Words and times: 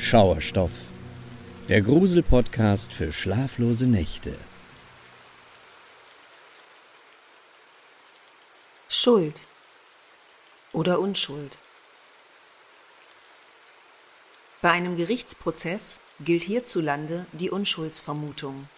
Schauerstoff, 0.00 0.72
der 1.68 1.82
Grusel-Podcast 1.82 2.92
für 2.92 3.12
schlaflose 3.12 3.86
Nächte. 3.86 4.34
Schuld 8.88 9.42
oder 10.72 10.98
Unschuld. 11.00 11.58
Bei 14.62 14.70
einem 14.70 14.96
Gerichtsprozess 14.96 16.00
gilt 16.18 16.44
hierzulande 16.44 17.26
die 17.32 17.50
Unschuldsvermutung. 17.50 18.68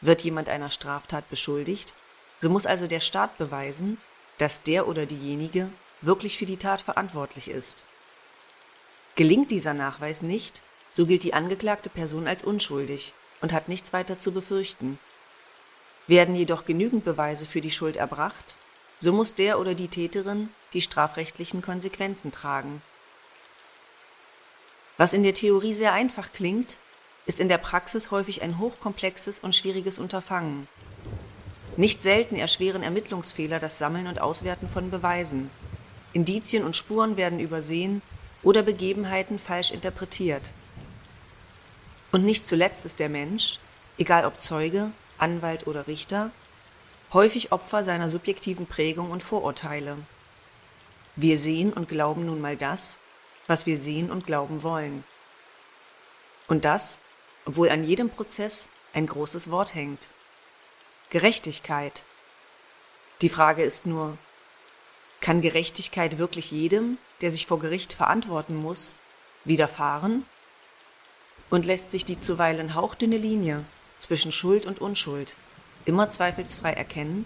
Wird 0.00 0.24
jemand 0.24 0.48
einer 0.48 0.70
Straftat 0.70 1.30
beschuldigt, 1.30 1.94
so 2.40 2.50
muss 2.50 2.66
also 2.66 2.88
der 2.88 3.00
Staat 3.00 3.38
beweisen, 3.38 3.98
dass 4.38 4.64
der 4.64 4.88
oder 4.88 5.06
diejenige 5.06 5.70
wirklich 6.02 6.36
für 6.36 6.46
die 6.46 6.58
Tat 6.58 6.82
verantwortlich 6.82 7.48
ist. 7.48 7.86
Gelingt 9.16 9.52
dieser 9.52 9.74
Nachweis 9.74 10.22
nicht, 10.22 10.60
so 10.92 11.06
gilt 11.06 11.22
die 11.22 11.34
angeklagte 11.34 11.88
Person 11.88 12.26
als 12.26 12.42
unschuldig 12.42 13.12
und 13.40 13.52
hat 13.52 13.68
nichts 13.68 13.92
weiter 13.92 14.18
zu 14.18 14.32
befürchten. 14.32 14.98
Werden 16.06 16.34
jedoch 16.34 16.64
genügend 16.64 17.04
Beweise 17.04 17.46
für 17.46 17.60
die 17.60 17.70
Schuld 17.70 17.96
erbracht, 17.96 18.56
so 19.00 19.12
muss 19.12 19.34
der 19.34 19.58
oder 19.60 19.74
die 19.74 19.88
Täterin 19.88 20.50
die 20.72 20.80
strafrechtlichen 20.80 21.62
Konsequenzen 21.62 22.32
tragen. 22.32 22.82
Was 24.96 25.12
in 25.12 25.22
der 25.22 25.34
Theorie 25.34 25.74
sehr 25.74 25.92
einfach 25.92 26.32
klingt, 26.32 26.78
ist 27.26 27.40
in 27.40 27.48
der 27.48 27.58
Praxis 27.58 28.10
häufig 28.10 28.42
ein 28.42 28.58
hochkomplexes 28.58 29.38
und 29.38 29.54
schwieriges 29.54 29.98
Unterfangen. 29.98 30.68
Nicht 31.76 32.02
selten 32.02 32.36
erschweren 32.36 32.82
Ermittlungsfehler 32.82 33.58
das 33.58 33.78
Sammeln 33.78 34.06
und 34.06 34.20
Auswerten 34.20 34.68
von 34.68 34.90
Beweisen. 34.90 35.50
Indizien 36.12 36.64
und 36.64 36.76
Spuren 36.76 37.16
werden 37.16 37.40
übersehen 37.40 38.02
oder 38.44 38.62
Begebenheiten 38.62 39.38
falsch 39.38 39.72
interpretiert. 39.72 40.52
Und 42.12 42.24
nicht 42.24 42.46
zuletzt 42.46 42.84
ist 42.84 43.00
der 43.00 43.08
Mensch, 43.08 43.58
egal 43.98 44.24
ob 44.24 44.40
Zeuge, 44.40 44.92
Anwalt 45.18 45.66
oder 45.66 45.86
Richter, 45.88 46.30
häufig 47.12 47.50
Opfer 47.52 47.82
seiner 47.82 48.10
subjektiven 48.10 48.66
Prägung 48.66 49.10
und 49.10 49.22
Vorurteile. 49.22 49.96
Wir 51.16 51.38
sehen 51.38 51.72
und 51.72 51.88
glauben 51.88 52.26
nun 52.26 52.40
mal 52.40 52.56
das, 52.56 52.98
was 53.46 53.66
wir 53.66 53.78
sehen 53.78 54.10
und 54.10 54.26
glauben 54.26 54.62
wollen. 54.62 55.04
Und 56.46 56.64
das, 56.64 56.98
obwohl 57.46 57.70
an 57.70 57.84
jedem 57.84 58.10
Prozess 58.10 58.68
ein 58.92 59.06
großes 59.06 59.50
Wort 59.50 59.74
hängt. 59.74 60.08
Gerechtigkeit. 61.10 62.04
Die 63.20 63.28
Frage 63.28 63.62
ist 63.62 63.86
nur, 63.86 64.16
kann 65.20 65.40
Gerechtigkeit 65.40 66.18
wirklich 66.18 66.50
jedem, 66.50 66.98
der 67.24 67.30
sich 67.30 67.46
vor 67.46 67.58
Gericht 67.58 67.94
verantworten 67.94 68.54
muss, 68.54 68.96
widerfahren? 69.46 70.26
Und 71.48 71.64
lässt 71.64 71.90
sich 71.90 72.04
die 72.04 72.18
zuweilen 72.18 72.74
hauchdünne 72.74 73.16
Linie 73.16 73.64
zwischen 73.98 74.30
Schuld 74.30 74.66
und 74.66 74.78
Unschuld 74.78 75.34
immer 75.86 76.10
zweifelsfrei 76.10 76.74
erkennen? 76.74 77.24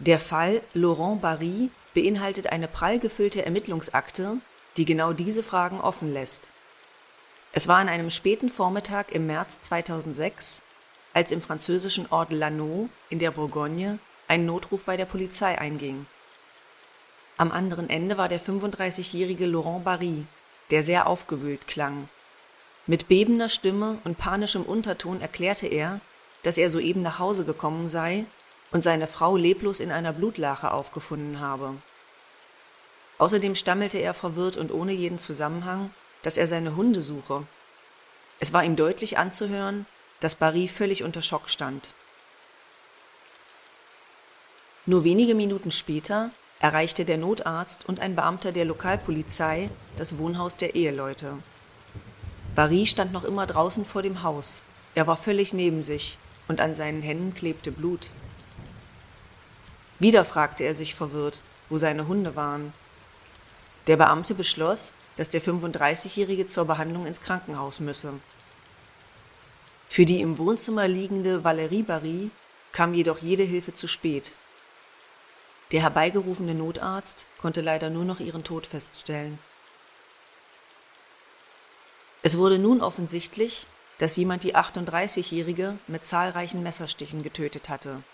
Der 0.00 0.18
Fall 0.18 0.60
Laurent 0.72 1.22
Barry 1.22 1.70
beinhaltet 1.94 2.48
eine 2.48 2.66
prall 2.66 2.98
gefüllte 2.98 3.44
Ermittlungsakte, 3.44 4.38
die 4.76 4.84
genau 4.84 5.12
diese 5.12 5.44
Fragen 5.44 5.80
offen 5.80 6.12
lässt. 6.12 6.50
Es 7.52 7.68
war 7.68 7.76
an 7.76 7.88
einem 7.88 8.10
späten 8.10 8.50
Vormittag 8.50 9.12
im 9.12 9.28
März 9.28 9.60
2006, 9.62 10.62
als 11.12 11.30
im 11.30 11.40
französischen 11.40 12.10
Ort 12.10 12.32
Lanneau 12.32 12.88
in 13.08 13.20
der 13.20 13.30
Bourgogne 13.30 14.00
ein 14.26 14.46
Notruf 14.46 14.82
bei 14.82 14.96
der 14.96 15.04
Polizei 15.04 15.56
einging. 15.56 16.06
Am 17.36 17.50
anderen 17.50 17.90
Ende 17.90 18.16
war 18.16 18.28
der 18.28 18.40
35-jährige 18.40 19.46
Laurent 19.46 19.84
Barry, 19.84 20.24
der 20.70 20.82
sehr 20.82 21.06
aufgewühlt 21.06 21.66
klang. 21.66 22.08
Mit 22.86 23.08
bebender 23.08 23.48
Stimme 23.48 23.98
und 24.04 24.18
panischem 24.18 24.62
Unterton 24.62 25.20
erklärte 25.20 25.66
er, 25.66 26.00
dass 26.42 26.58
er 26.58 26.70
soeben 26.70 27.02
nach 27.02 27.18
Hause 27.18 27.44
gekommen 27.44 27.88
sei 27.88 28.24
und 28.70 28.84
seine 28.84 29.06
Frau 29.06 29.36
leblos 29.36 29.80
in 29.80 29.90
einer 29.90 30.12
Blutlache 30.12 30.70
aufgefunden 30.70 31.40
habe. 31.40 31.74
Außerdem 33.18 33.54
stammelte 33.54 33.98
er 33.98 34.14
verwirrt 34.14 34.56
und 34.56 34.72
ohne 34.72 34.92
jeden 34.92 35.18
Zusammenhang, 35.18 35.92
dass 36.22 36.36
er 36.36 36.46
seine 36.46 36.76
Hunde 36.76 37.00
suche. 37.00 37.46
Es 38.38 38.52
war 38.52 38.64
ihm 38.64 38.76
deutlich 38.76 39.18
anzuhören, 39.18 39.86
dass 40.20 40.34
Barry 40.34 40.68
völlig 40.68 41.02
unter 41.02 41.22
Schock 41.22 41.48
stand. 41.48 41.94
Nur 44.86 45.04
wenige 45.04 45.34
Minuten 45.34 45.70
später 45.70 46.30
erreichte 46.60 47.04
der 47.04 47.18
Notarzt 47.18 47.88
und 47.88 48.00
ein 48.00 48.14
Beamter 48.14 48.52
der 48.52 48.64
Lokalpolizei 48.64 49.70
das 49.96 50.18
Wohnhaus 50.18 50.56
der 50.56 50.74
Eheleute. 50.74 51.38
Barry 52.54 52.86
stand 52.86 53.12
noch 53.12 53.24
immer 53.24 53.46
draußen 53.46 53.84
vor 53.84 54.02
dem 54.02 54.22
Haus. 54.22 54.62
Er 54.94 55.06
war 55.06 55.16
völlig 55.16 55.52
neben 55.52 55.82
sich 55.82 56.18
und 56.48 56.60
an 56.60 56.74
seinen 56.74 57.02
Händen 57.02 57.34
klebte 57.34 57.72
Blut. 57.72 58.10
Wieder 59.98 60.24
fragte 60.24 60.64
er 60.64 60.74
sich 60.74 60.94
verwirrt, 60.94 61.42
wo 61.68 61.78
seine 61.78 62.06
Hunde 62.06 62.36
waren. 62.36 62.72
Der 63.86 63.96
Beamte 63.96 64.34
beschloss, 64.34 64.92
dass 65.16 65.28
der 65.28 65.42
35-Jährige 65.42 66.46
zur 66.46 66.64
Behandlung 66.64 67.06
ins 67.06 67.20
Krankenhaus 67.20 67.80
müsse. 67.80 68.14
Für 69.88 70.06
die 70.06 70.20
im 70.20 70.38
Wohnzimmer 70.38 70.88
liegende 70.88 71.40
Valérie 71.44 71.84
Barry 71.84 72.30
kam 72.72 72.94
jedoch 72.94 73.18
jede 73.18 73.44
Hilfe 73.44 73.74
zu 73.74 73.86
spät. 73.86 74.34
Der 75.74 75.82
herbeigerufene 75.82 76.54
Notarzt 76.54 77.26
konnte 77.42 77.60
leider 77.60 77.90
nur 77.90 78.04
noch 78.04 78.20
ihren 78.20 78.44
Tod 78.44 78.64
feststellen. 78.64 79.40
Es 82.22 82.38
wurde 82.38 82.60
nun 82.60 82.80
offensichtlich, 82.80 83.66
dass 83.98 84.14
jemand 84.14 84.44
die 84.44 84.54
38-Jährige 84.54 85.76
mit 85.88 86.04
zahlreichen 86.04 86.62
Messerstichen 86.62 87.24
getötet 87.24 87.68
hatte. 87.68 88.04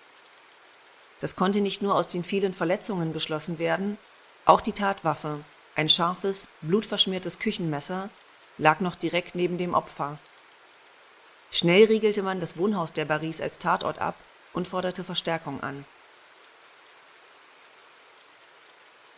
Das 1.20 1.36
konnte 1.36 1.60
nicht 1.60 1.82
nur 1.82 1.96
aus 1.96 2.08
den 2.08 2.24
vielen 2.24 2.54
Verletzungen 2.54 3.12
geschlossen 3.12 3.58
werden, 3.58 3.98
auch 4.46 4.62
die 4.62 4.72
Tatwaffe, 4.72 5.44
ein 5.76 5.90
scharfes, 5.90 6.48
blutverschmiertes 6.62 7.40
Küchenmesser, 7.40 8.08
lag 8.56 8.80
noch 8.80 8.94
direkt 8.94 9.34
neben 9.34 9.58
dem 9.58 9.74
Opfer. 9.74 10.18
Schnell 11.50 11.84
riegelte 11.84 12.22
man 12.22 12.40
das 12.40 12.56
Wohnhaus 12.56 12.94
der 12.94 13.04
Barries 13.04 13.42
als 13.42 13.58
Tatort 13.58 13.98
ab 13.98 14.14
und 14.54 14.66
forderte 14.66 15.04
Verstärkung 15.04 15.62
an. 15.62 15.84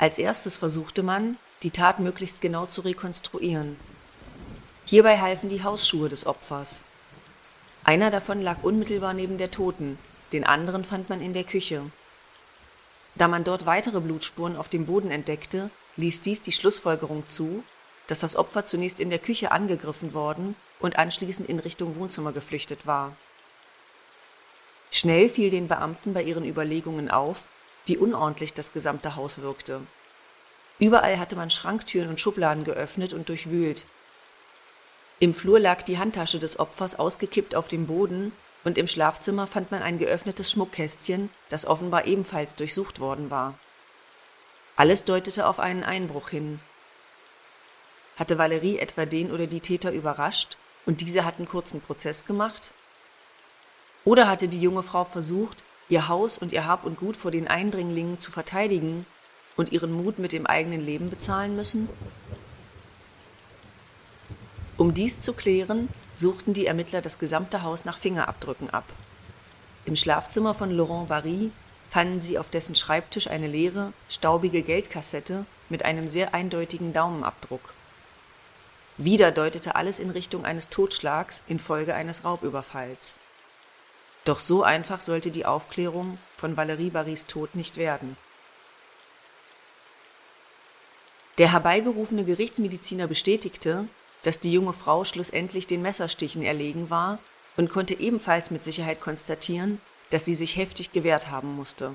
Als 0.02 0.18
erstes 0.18 0.56
versuchte 0.56 1.04
man, 1.04 1.36
die 1.62 1.70
Tat 1.70 2.00
möglichst 2.00 2.40
genau 2.40 2.66
zu 2.66 2.80
rekonstruieren. 2.80 3.76
Hierbei 4.84 5.20
halfen 5.20 5.48
die 5.48 5.62
Hausschuhe 5.62 6.08
des 6.08 6.26
Opfers. 6.26 6.82
Einer 7.84 8.10
davon 8.10 8.40
lag 8.40 8.64
unmittelbar 8.64 9.14
neben 9.14 9.38
der 9.38 9.52
Toten, 9.52 10.00
den 10.32 10.42
anderen 10.42 10.84
fand 10.84 11.08
man 11.08 11.22
in 11.22 11.34
der 11.34 11.44
Küche. 11.44 11.84
Da 13.14 13.28
man 13.28 13.44
dort 13.44 13.64
weitere 13.64 14.00
Blutspuren 14.00 14.56
auf 14.56 14.68
dem 14.68 14.86
Boden 14.86 15.12
entdeckte, 15.12 15.70
ließ 15.94 16.20
dies 16.20 16.42
die 16.42 16.50
Schlussfolgerung 16.50 17.28
zu, 17.28 17.62
dass 18.08 18.18
das 18.18 18.34
Opfer 18.34 18.64
zunächst 18.64 18.98
in 18.98 19.08
der 19.08 19.20
Küche 19.20 19.52
angegriffen 19.52 20.14
worden 20.14 20.56
und 20.80 20.98
anschließend 20.98 21.48
in 21.48 21.60
Richtung 21.60 21.94
Wohnzimmer 21.94 22.32
geflüchtet 22.32 22.88
war. 22.88 23.14
Schnell 24.90 25.28
fiel 25.28 25.50
den 25.50 25.68
Beamten 25.68 26.12
bei 26.12 26.24
ihren 26.24 26.44
Überlegungen 26.44 27.08
auf, 27.08 27.44
wie 27.86 27.96
unordentlich 27.96 28.54
das 28.54 28.72
gesamte 28.72 29.16
Haus 29.16 29.40
wirkte. 29.40 29.80
Überall 30.78 31.18
hatte 31.18 31.36
man 31.36 31.50
Schranktüren 31.50 32.08
und 32.08 32.20
Schubladen 32.20 32.64
geöffnet 32.64 33.12
und 33.12 33.28
durchwühlt. 33.28 33.84
Im 35.20 35.34
Flur 35.34 35.60
lag 35.60 35.82
die 35.82 35.98
Handtasche 35.98 36.38
des 36.38 36.58
Opfers 36.58 36.98
ausgekippt 36.98 37.54
auf 37.54 37.68
dem 37.68 37.86
Boden 37.86 38.32
und 38.64 38.78
im 38.78 38.88
Schlafzimmer 38.88 39.46
fand 39.46 39.70
man 39.70 39.82
ein 39.82 39.98
geöffnetes 39.98 40.50
Schmuckkästchen, 40.50 41.30
das 41.48 41.66
offenbar 41.66 42.06
ebenfalls 42.06 42.56
durchsucht 42.56 43.00
worden 43.00 43.30
war. 43.30 43.54
Alles 44.76 45.04
deutete 45.04 45.46
auf 45.46 45.60
einen 45.60 45.84
Einbruch 45.84 46.30
hin. 46.30 46.60
Hatte 48.16 48.38
Valerie 48.38 48.78
etwa 48.78 49.04
den 49.04 49.30
oder 49.30 49.46
die 49.46 49.60
Täter 49.60 49.92
überrascht 49.92 50.56
und 50.86 51.00
diese 51.00 51.24
hatten 51.24 51.46
kurzen 51.46 51.80
Prozess 51.80 52.24
gemacht? 52.24 52.72
Oder 54.04 54.28
hatte 54.28 54.48
die 54.48 54.60
junge 54.60 54.82
Frau 54.82 55.04
versucht, 55.04 55.64
ihr 55.88 56.08
Haus 56.08 56.38
und 56.38 56.52
ihr 56.52 56.66
Hab 56.66 56.84
und 56.84 56.98
Gut 56.98 57.16
vor 57.16 57.30
den 57.30 57.48
Eindringlingen 57.48 58.18
zu 58.18 58.30
verteidigen 58.30 59.06
und 59.56 59.72
ihren 59.72 59.92
Mut 59.92 60.18
mit 60.18 60.32
dem 60.32 60.46
eigenen 60.46 60.84
Leben 60.84 61.10
bezahlen 61.10 61.56
müssen? 61.56 61.88
Um 64.76 64.94
dies 64.94 65.20
zu 65.20 65.32
klären, 65.32 65.88
suchten 66.16 66.54
die 66.54 66.66
Ermittler 66.66 67.02
das 67.02 67.18
gesamte 67.18 67.62
Haus 67.62 67.84
nach 67.84 67.98
Fingerabdrücken 67.98 68.70
ab. 68.70 68.84
Im 69.84 69.96
Schlafzimmer 69.96 70.54
von 70.54 70.70
Laurent 70.70 71.08
Vary 71.08 71.50
fanden 71.90 72.20
sie 72.20 72.38
auf 72.38 72.48
dessen 72.48 72.74
Schreibtisch 72.74 73.26
eine 73.26 73.48
leere, 73.48 73.92
staubige 74.08 74.62
Geldkassette 74.62 75.44
mit 75.68 75.84
einem 75.84 76.08
sehr 76.08 76.32
eindeutigen 76.32 76.92
Daumenabdruck. 76.92 77.74
Wieder 78.96 79.30
deutete 79.30 79.74
alles 79.74 79.98
in 79.98 80.10
Richtung 80.10 80.44
eines 80.44 80.68
Totschlags 80.68 81.42
infolge 81.48 81.94
eines 81.94 82.24
Raubüberfalls. 82.24 83.16
Doch 84.24 84.38
so 84.38 84.62
einfach 84.62 85.00
sollte 85.00 85.30
die 85.30 85.46
Aufklärung 85.46 86.18
von 86.36 86.56
Valerie 86.56 86.90
Barrys 86.90 87.26
Tod 87.26 87.54
nicht 87.54 87.76
werden. 87.76 88.16
Der 91.38 91.50
herbeigerufene 91.50 92.24
Gerichtsmediziner 92.24 93.06
bestätigte, 93.06 93.88
dass 94.22 94.38
die 94.38 94.52
junge 94.52 94.72
Frau 94.72 95.04
schlussendlich 95.04 95.66
den 95.66 95.82
Messerstichen 95.82 96.42
erlegen 96.42 96.90
war 96.90 97.18
und 97.56 97.70
konnte 97.70 97.98
ebenfalls 97.98 98.50
mit 98.50 98.62
Sicherheit 98.62 99.00
konstatieren, 99.00 99.80
dass 100.10 100.24
sie 100.24 100.34
sich 100.34 100.56
heftig 100.56 100.92
gewehrt 100.92 101.30
haben 101.30 101.56
musste. 101.56 101.94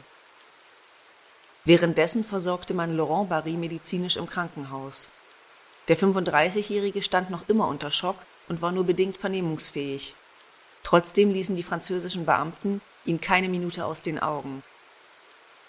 Währenddessen 1.65 2.23
versorgte 2.23 2.73
man 2.73 2.95
Laurent 2.95 3.29
Barry 3.29 3.53
medizinisch 3.53 4.17
im 4.17 4.27
Krankenhaus. 4.27 5.09
Der 5.87 5.97
35-Jährige 5.97 7.01
stand 7.01 7.29
noch 7.29 7.47
immer 7.47 7.67
unter 7.67 7.91
Schock 7.91 8.17
und 8.49 8.61
war 8.61 8.71
nur 8.71 8.85
bedingt 8.85 9.17
vernehmungsfähig. 9.17 10.15
Trotzdem 10.87 11.31
ließen 11.31 11.57
die 11.57 11.63
französischen 11.63 12.23
Beamten 12.23 12.79
ihn 13.03 13.19
keine 13.19 13.49
Minute 13.49 13.83
aus 13.83 14.01
den 14.01 14.19
Augen. 14.19 14.63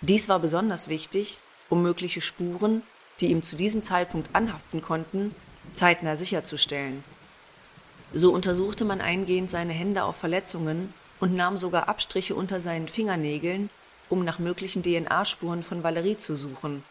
Dies 0.01 0.29
war 0.29 0.39
besonders 0.39 0.87
wichtig, 0.87 1.41
um 1.69 1.83
mögliche 1.83 2.21
Spuren, 2.21 2.83
die 3.19 3.33
ihm 3.33 3.43
zu 3.43 3.57
diesem 3.57 3.83
Zeitpunkt 3.83 4.33
anhaften 4.33 4.81
konnten, 4.81 5.35
zeitnah 5.75 6.15
sicherzustellen. 6.15 7.03
So 8.13 8.33
untersuchte 8.33 8.85
man 8.85 9.01
eingehend 9.01 9.51
seine 9.51 9.73
Hände 9.73 10.05
auf 10.05 10.15
Verletzungen 10.15 10.95
und 11.19 11.35
nahm 11.35 11.59
sogar 11.59 11.89
Abstriche 11.89 12.37
unter 12.37 12.61
seinen 12.61 12.87
Fingernägeln, 12.87 13.71
um 14.09 14.25
nach 14.25 14.39
möglichen 14.39 14.85
DNA-Spuren 14.85 15.65
von 15.65 15.83
Valerie 15.83 16.19
zu 16.19 16.37
suchen. 16.37 16.85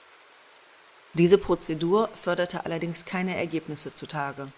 Diese 1.13 1.38
Prozedur 1.38 2.09
förderte 2.13 2.65
allerdings 2.65 3.06
keine 3.06 3.38
Ergebnisse 3.38 3.94
zutage. 3.94 4.50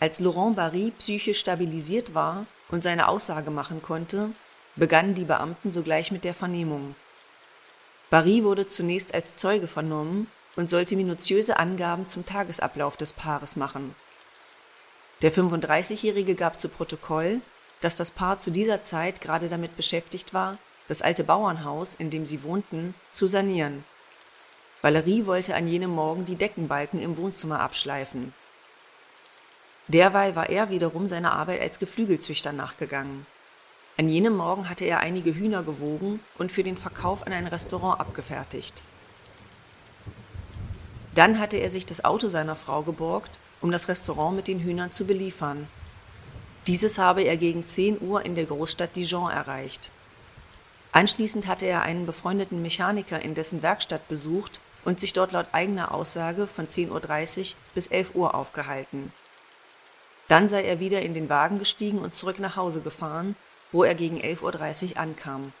Als 0.00 0.18
Laurent 0.18 0.56
Barry 0.56 0.92
psychisch 0.98 1.38
stabilisiert 1.38 2.14
war 2.14 2.46
und 2.70 2.82
seine 2.82 3.06
Aussage 3.08 3.50
machen 3.50 3.82
konnte, 3.82 4.30
begannen 4.74 5.14
die 5.14 5.26
Beamten 5.26 5.72
sogleich 5.72 6.10
mit 6.10 6.24
der 6.24 6.32
Vernehmung. 6.32 6.94
Barry 8.08 8.42
wurde 8.42 8.66
zunächst 8.66 9.12
als 9.12 9.36
Zeuge 9.36 9.68
vernommen 9.68 10.26
und 10.56 10.70
sollte 10.70 10.96
minutiöse 10.96 11.58
Angaben 11.58 12.08
zum 12.08 12.24
Tagesablauf 12.24 12.96
des 12.96 13.12
Paares 13.12 13.56
machen. 13.56 13.94
Der 15.20 15.32
35-Jährige 15.32 16.34
gab 16.34 16.58
zu 16.58 16.70
Protokoll, 16.70 17.42
dass 17.82 17.94
das 17.94 18.10
Paar 18.10 18.38
zu 18.38 18.50
dieser 18.50 18.82
Zeit 18.82 19.20
gerade 19.20 19.50
damit 19.50 19.76
beschäftigt 19.76 20.32
war, 20.32 20.56
das 20.88 21.02
alte 21.02 21.24
Bauernhaus, 21.24 21.94
in 21.94 22.08
dem 22.08 22.24
sie 22.24 22.42
wohnten, 22.42 22.94
zu 23.12 23.26
sanieren. 23.26 23.84
Valerie 24.80 25.26
wollte 25.26 25.54
an 25.54 25.68
jenem 25.68 25.90
Morgen 25.90 26.24
die 26.24 26.36
Deckenbalken 26.36 27.02
im 27.02 27.18
Wohnzimmer 27.18 27.60
abschleifen. 27.60 28.32
Derweil 29.92 30.36
war 30.36 30.48
er 30.48 30.70
wiederum 30.70 31.08
seiner 31.08 31.32
Arbeit 31.32 31.60
als 31.60 31.80
Geflügelzüchter 31.80 32.52
nachgegangen. 32.52 33.26
An 33.98 34.08
jenem 34.08 34.36
Morgen 34.36 34.68
hatte 34.68 34.84
er 34.84 35.00
einige 35.00 35.34
Hühner 35.34 35.64
gewogen 35.64 36.20
und 36.38 36.52
für 36.52 36.62
den 36.62 36.76
Verkauf 36.76 37.26
an 37.26 37.32
ein 37.32 37.48
Restaurant 37.48 37.98
abgefertigt. 37.98 38.84
Dann 41.16 41.40
hatte 41.40 41.56
er 41.56 41.70
sich 41.70 41.86
das 41.86 42.04
Auto 42.04 42.28
seiner 42.28 42.54
Frau 42.54 42.82
geborgt, 42.82 43.40
um 43.60 43.72
das 43.72 43.88
Restaurant 43.88 44.36
mit 44.36 44.46
den 44.46 44.60
Hühnern 44.60 44.92
zu 44.92 45.06
beliefern. 45.06 45.66
Dieses 46.68 46.96
habe 46.98 47.22
er 47.22 47.36
gegen 47.36 47.66
10 47.66 48.00
Uhr 48.00 48.24
in 48.24 48.36
der 48.36 48.44
Großstadt 48.44 48.94
Dijon 48.94 49.32
erreicht. 49.32 49.90
Anschließend 50.92 51.48
hatte 51.48 51.66
er 51.66 51.82
einen 51.82 52.06
befreundeten 52.06 52.62
Mechaniker 52.62 53.20
in 53.20 53.34
dessen 53.34 53.60
Werkstatt 53.60 54.06
besucht 54.06 54.60
und 54.84 55.00
sich 55.00 55.14
dort 55.14 55.32
laut 55.32 55.46
eigener 55.50 55.92
Aussage 55.92 56.46
von 56.46 56.68
10.30 56.68 56.90
Uhr 56.90 57.56
bis 57.74 57.88
11 57.88 58.14
Uhr 58.14 58.36
aufgehalten. 58.36 59.12
Dann 60.30 60.48
sei 60.48 60.62
er 60.62 60.78
wieder 60.78 61.02
in 61.02 61.12
den 61.12 61.28
Wagen 61.28 61.58
gestiegen 61.58 61.98
und 61.98 62.14
zurück 62.14 62.38
nach 62.38 62.54
Hause 62.54 62.82
gefahren, 62.82 63.34
wo 63.72 63.82
er 63.82 63.96
gegen 63.96 64.20
11.30 64.20 64.92
Uhr 64.92 64.96
ankam. 64.98 65.52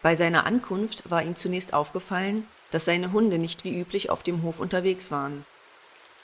Bei 0.00 0.14
seiner 0.14 0.46
Ankunft 0.46 1.10
war 1.10 1.24
ihm 1.24 1.34
zunächst 1.34 1.74
aufgefallen, 1.74 2.46
dass 2.70 2.84
seine 2.84 3.10
Hunde 3.10 3.38
nicht 3.38 3.64
wie 3.64 3.76
üblich 3.76 4.10
auf 4.10 4.22
dem 4.22 4.44
Hof 4.44 4.60
unterwegs 4.60 5.10
waren. 5.10 5.44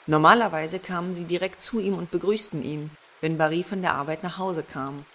Normalerweise 0.07 0.79
kamen 0.79 1.13
sie 1.13 1.25
direkt 1.25 1.61
zu 1.61 1.81
ihm 1.81 1.95
und 1.95 2.09
begrüßten 2.09 2.63
ihn, 2.63 2.89
wenn 3.19 3.37
Barry 3.37 3.61
von 3.61 3.81
der 3.81 3.95
Arbeit 3.95 4.23
nach 4.23 4.37
Hause 4.37 4.63
kam. 4.63 5.05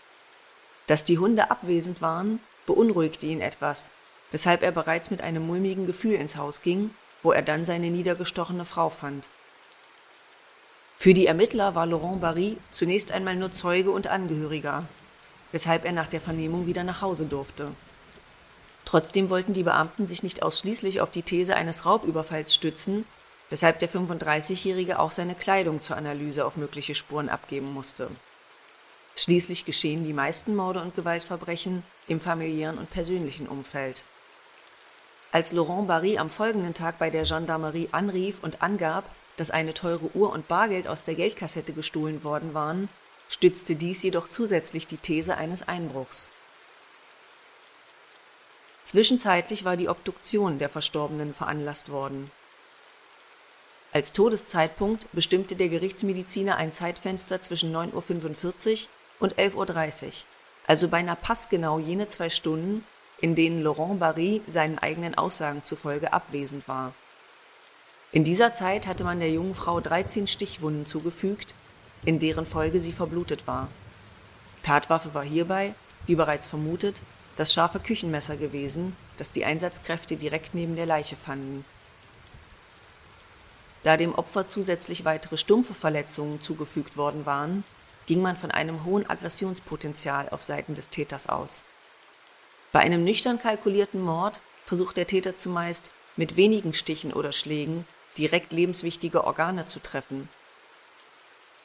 Dass 0.89 1.07
die 1.07 1.17
Hunde 1.19 1.51
abwesend 1.51 2.03
waren, 2.03 2.39
beunruhigte 2.67 3.25
ihn 3.25 3.41
etwas, 3.41 3.89
weshalb 4.31 4.61
er 4.61 4.73
bereits 4.73 5.11
mit 5.11 5.23
einem 5.23 5.47
mulmigen 5.47 5.87
Gefühl 5.87 6.17
ins 6.17 6.37
Haus 6.37 6.61
ging, 6.61 6.91
wo 7.23 7.33
er 7.33 7.41
dann 7.41 7.65
seine 7.65 7.91
niedergestochene 7.91 8.67
Frau 8.67 8.91
fand. 8.91 9.31
Für 10.99 11.15
die 11.15 11.27
Ermittler 11.27 11.75
war 11.75 11.87
Laurent 11.87 12.21
Barry 12.21 12.57
zunächst 12.71 13.13
einmal 13.13 13.37
nur 13.37 13.53
Zeuge 13.53 13.91
und 13.91 14.07
Angehöriger, 14.07 14.85
weshalb 15.53 15.85
er 15.85 15.93
nach 15.93 16.09
der 16.09 16.21
Vernehmung 16.21 16.67
wieder 16.67 16.85
nach 16.85 17.03
Hause 17.03 17.27
durfte. 17.27 17.69
Trotzdem 18.85 19.31
wollten 19.31 19.53
die 19.53 19.65
Beamten 19.65 20.07
sich 20.07 20.23
nicht 20.23 20.43
ausschließlich 20.43 21.01
auf 21.01 21.11
die 21.11 21.23
These 21.23 21.55
eines 21.55 21.85
Raubüberfalls 21.85 22.55
stützen, 22.55 23.05
weshalb 23.51 23.79
der 23.79 23.91
35-Jährige 23.91 24.99
auch 24.99 25.11
seine 25.11 25.35
Kleidung 25.35 25.83
zur 25.83 25.97
Analyse 25.97 26.47
auf 26.47 26.57
mögliche 26.57 26.95
Spuren 26.95 27.29
abgeben 27.29 27.73
musste. 27.73 28.09
Schließlich 29.17 29.65
geschehen 29.65 30.05
die 30.05 30.13
meisten 30.13 30.55
Morde 30.55 30.81
und 30.81 30.95
Gewaltverbrechen 30.95 31.83
im 32.07 32.21
familiären 32.21 32.79
und 32.79 32.91
persönlichen 32.91 33.49
Umfeld. 33.49 34.05
Als 35.33 35.53
Laurent 35.53 35.89
Barry 35.89 36.19
am 36.19 36.31
folgenden 36.31 36.75
Tag 36.75 36.99
bei 36.99 37.11
der 37.11 37.25
Gendarmerie 37.25 37.89
anrief 37.93 38.43
und 38.43 38.63
angab, 38.63 39.05
dass 39.37 39.51
eine 39.51 39.75
teure 39.75 40.15
Uhr 40.15 40.33
und 40.33 40.49
Bargeld 40.49 40.89
aus 40.89 41.03
der 41.03 41.15
Geldkassette 41.15 41.73
gestohlen 41.73 42.25
worden 42.25 42.55
waren, 42.55 42.89
stützte 43.29 43.75
dies 43.75 44.03
jedoch 44.03 44.29
zusätzlich 44.29 44.87
die 44.87 44.97
These 44.97 45.37
eines 45.37 45.67
Einbruchs. 45.67 46.29
Zwischenzeitlich 48.85 49.65
war 49.65 49.77
die 49.77 49.89
Obduktion 49.89 50.59
der 50.59 50.69
Verstorbenen 50.69 51.35
veranlasst 51.35 51.91
worden. 51.91 52.31
Als 53.93 54.13
Todeszeitpunkt 54.13 55.07
bestimmte 55.13 55.57
der 55.57 55.69
Gerichtsmediziner 55.69 56.57
ein 56.57 56.71
Zeitfenster 56.71 57.43
zwischen 57.43 57.75
9.45 57.75 58.83
Uhr 58.83 58.89
und 59.21 59.35
11.30 59.37 60.07
Uhr, 60.07 60.13
also 60.67 60.89
beinahe 60.89 61.17
passgenau 61.17 61.79
jene 61.79 62.07
zwei 62.09 62.31
Stunden, 62.31 62.85
in 63.21 63.35
denen 63.35 63.63
Laurent 63.63 63.99
Barry 63.99 64.43
seinen 64.47 64.79
eigenen 64.79 65.17
Aussagen 65.17 65.65
zufolge 65.65 66.13
abwesend 66.13 66.69
war. 66.69 66.93
In 68.13 68.25
dieser 68.25 68.53
Zeit 68.53 68.87
hatte 68.87 69.05
man 69.05 69.19
der 69.19 69.31
jungen 69.31 69.55
Frau 69.55 69.81
13 69.81 70.27
Stichwunden 70.27 70.87
zugefügt, 70.87 71.55
in 72.05 72.19
deren 72.19 72.47
Folge 72.47 72.81
sie 72.81 72.93
verblutet 72.93 73.47
war. 73.47 73.69
Tatwaffe 74.63 75.13
war 75.13 75.25
hierbei, 75.25 75.75
wie 76.07 76.15
bereits 76.15 76.49
vermutet, 76.49 77.03
das 77.37 77.53
scharfe 77.53 77.81
Küchenmesser 77.81 78.37
gewesen, 78.37 78.97
das 79.19 79.33
die 79.33 79.45
Einsatzkräfte 79.45 80.17
direkt 80.17 80.55
neben 80.55 80.77
der 80.77 80.87
Leiche 80.87 81.17
fanden. 81.17 81.65
Da 83.83 83.97
dem 83.97 84.15
Opfer 84.15 84.47
zusätzlich 84.47 85.05
weitere 85.05 85.37
stumpfe 85.37 85.75
Verletzungen 85.75 86.41
zugefügt 86.41 86.97
worden 86.97 87.27
waren, 87.27 87.65
ging 88.07 88.23
man 88.23 88.37
von 88.37 88.51
einem 88.51 88.85
hohen 88.85 89.09
Aggressionspotenzial 89.09 90.29
auf 90.31 90.43
Seiten 90.43 90.75
des 90.75 90.89
Täters 90.89 91.29
aus. 91.29 91.65
Bei 92.73 92.81
einem 92.81 93.05
nüchtern 93.05 93.41
kalkulierten 93.41 94.01
Mord 94.01 94.43
versucht 94.65 94.97
der 94.97 95.07
Täter 95.07 95.37
zumeist, 95.37 95.91
mit 96.17 96.37
wenigen 96.37 96.73
Stichen 96.73 97.13
oder 97.13 97.33
Schlägen 97.33 97.85
direkt 98.19 98.53
lebenswichtige 98.53 99.25
Organe 99.25 99.67
zu 99.67 99.81
treffen. 99.81 100.29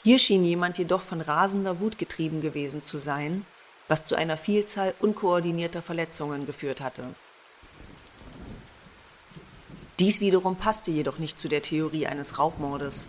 Hier 0.04 0.20
schien 0.20 0.44
jemand 0.44 0.78
jedoch 0.78 1.02
von 1.02 1.22
rasender 1.22 1.80
Wut 1.80 1.98
getrieben 1.98 2.42
gewesen 2.42 2.84
zu 2.84 2.98
sein 2.98 3.46
was 3.92 4.06
zu 4.06 4.16
einer 4.16 4.38
Vielzahl 4.38 4.94
unkoordinierter 5.02 5.82
Verletzungen 5.82 6.46
geführt 6.46 6.80
hatte. 6.80 7.04
Dies 10.00 10.22
wiederum 10.22 10.56
passte 10.56 10.92
jedoch 10.92 11.20
nicht 11.20 11.38
zu 11.38 11.50
der 11.50 11.62
Theorie 11.62 12.08
eines 12.08 12.40
Raubmordes. 12.40 13.08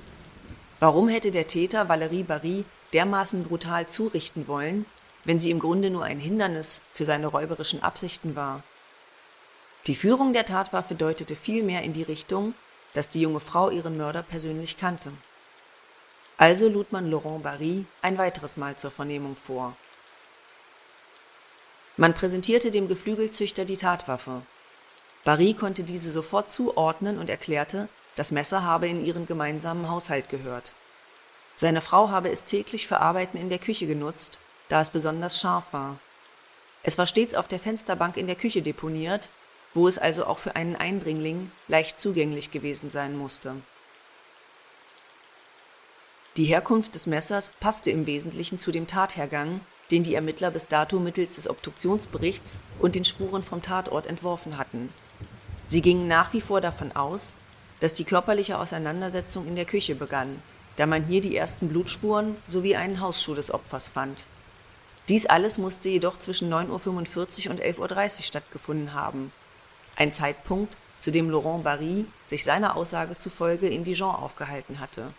Warum 0.81 1.09
hätte 1.09 1.31
der 1.31 1.47
Täter 1.47 1.89
Valérie 1.89 2.25
Barry 2.25 2.65
dermaßen 2.93 3.45
brutal 3.45 3.87
zurichten 3.87 4.49
wollen, 4.49 4.85
wenn 5.25 5.39
sie 5.39 5.53
im 5.53 5.61
Grunde 5.61 5.91
nur 5.91 6.03
ein 6.03 6.19
Hindernis 6.19 6.83
für 6.93 7.05
seine 7.05 7.29
räuberischen 7.29 7.81
Absichten 7.81 8.35
war? 8.35 8.65
Die 9.87 9.95
Führung 9.95 10.33
der 10.33 10.47
Tatwaffe 10.47 10.97
deutete 10.97 11.37
vielmehr 11.37 11.83
in 11.83 11.93
die 11.93 12.03
Richtung, 12.03 12.55
dass 12.95 13.09
die 13.09 13.21
junge 13.21 13.41
Frau 13.41 13.71
ihren 13.71 13.97
Mörder 13.97 14.23
persönlich 14.23 14.79
kannte. 14.79 15.13
Also 16.37 16.69
lud 16.69 16.93
man 16.93 17.11
Laurent 17.11 17.43
Barry 17.43 17.87
ein 18.01 18.19
weiteres 18.19 18.57
Mal 18.57 18.77
zur 18.77 18.91
Vernehmung 18.91 19.37
vor. 19.37 19.77
Man 21.97 22.15
präsentierte 22.15 22.71
dem 22.71 22.89
Geflügelzüchter 22.89 23.65
die 23.65 23.77
Tatwaffe. 23.77 24.43
Barry 25.25 25.55
konnte 25.55 25.85
diese 25.85 26.11
sofort 26.11 26.51
zuordnen 26.51 27.19
und 27.19 27.31
erklärte, 27.31 27.89
das 28.17 28.33
Messer 28.33 28.65
habe 28.65 28.89
in 28.89 29.05
ihren 29.05 29.27
gemeinsamen 29.27 29.89
Haushalt 29.89 30.29
gehört. 30.29 30.75
Seine 31.55 31.81
Frau 31.81 32.11
habe 32.11 32.31
es 32.31 32.45
täglich 32.45 32.89
für 32.89 32.99
Arbeiten 32.99 33.39
in 33.39 33.49
der 33.49 33.59
Küche 33.59 33.87
genutzt, 33.87 34.39
da 34.69 34.81
es 34.81 34.91
besonders 34.91 35.39
scharf 35.39 35.67
war. 35.73 35.99
Es 36.83 36.99
war 36.99 37.07
stets 37.07 37.35
auf 37.35 37.47
der 37.47 37.61
Fensterbank 37.61 38.17
in 38.17 38.27
der 38.27 38.37
Küche 38.37 38.63
deponiert, 38.63 39.29
wo 39.75 39.89
es 39.89 39.99
also 39.99 40.27
auch 40.27 40.39
für 40.39 40.57
einen 40.57 40.77
Eindringling 40.77 41.51
leicht 41.69 42.01
zugänglich 42.01 42.51
gewesen 42.51 42.91
sein 42.91 43.17
musste. 43.17 43.55
Die 46.37 46.45
Herkunft 46.45 46.95
des 46.95 47.07
Messers 47.07 47.53
passte 47.61 47.91
im 47.91 48.07
Wesentlichen 48.07 48.59
zu 48.59 48.73
dem 48.73 48.87
Tathergang, 48.87 49.61
den 49.91 50.03
die 50.03 50.15
Ermittler 50.15 50.51
bis 50.51 50.67
dato 50.67 50.99
mittels 50.99 51.37
des 51.37 51.49
Obduktionsberichts 51.49 52.59
und 52.79 52.95
den 52.95 53.05
Spuren 53.05 53.45
vom 53.45 53.61
Tatort 53.61 54.07
entworfen 54.07 54.57
hatten. 54.57 54.89
Sie 55.67 55.83
gingen 55.83 56.09
nach 56.09 56.33
wie 56.33 56.41
vor 56.41 56.63
davon 56.63 56.93
aus, 56.93 57.35
dass 57.81 57.93
die 57.93 58.05
körperliche 58.05 58.59
Auseinandersetzung 58.59 59.47
in 59.47 59.57
der 59.57 59.65
Küche 59.67 59.95
begann, 59.95 60.41
da 60.77 60.87
man 60.87 61.05
hier 61.05 61.21
die 61.21 61.37
ersten 61.37 61.69
Blutspuren 61.69 62.37
sowie 62.49 62.77
einen 62.77 63.01
Hausschuh 63.01 63.35
des 63.35 63.53
Opfers 63.53 63.89
fand. 63.89 64.29
Dies 65.09 65.27
alles 65.27 65.59
musste 65.59 65.89
jedoch 65.89 66.19
zwischen 66.19 66.51
9.45 66.53 67.47
Uhr 67.47 67.51
und 67.51 67.61
11.30 67.61 67.79
Uhr 67.79 68.23
stattgefunden 68.23 68.95
haben. 68.95 69.33
Ein 69.97 70.13
Zeitpunkt, 70.13 70.77
zu 71.01 71.11
dem 71.11 71.31
Laurent 71.31 71.65
Barry 71.65 72.07
sich 72.27 72.45
seiner 72.45 72.77
Aussage 72.77 73.19
zufolge 73.19 73.69
in 73.69 73.85
Dijon 73.85 74.15
aufgehalten 74.15 74.79
hatte. 74.79 75.13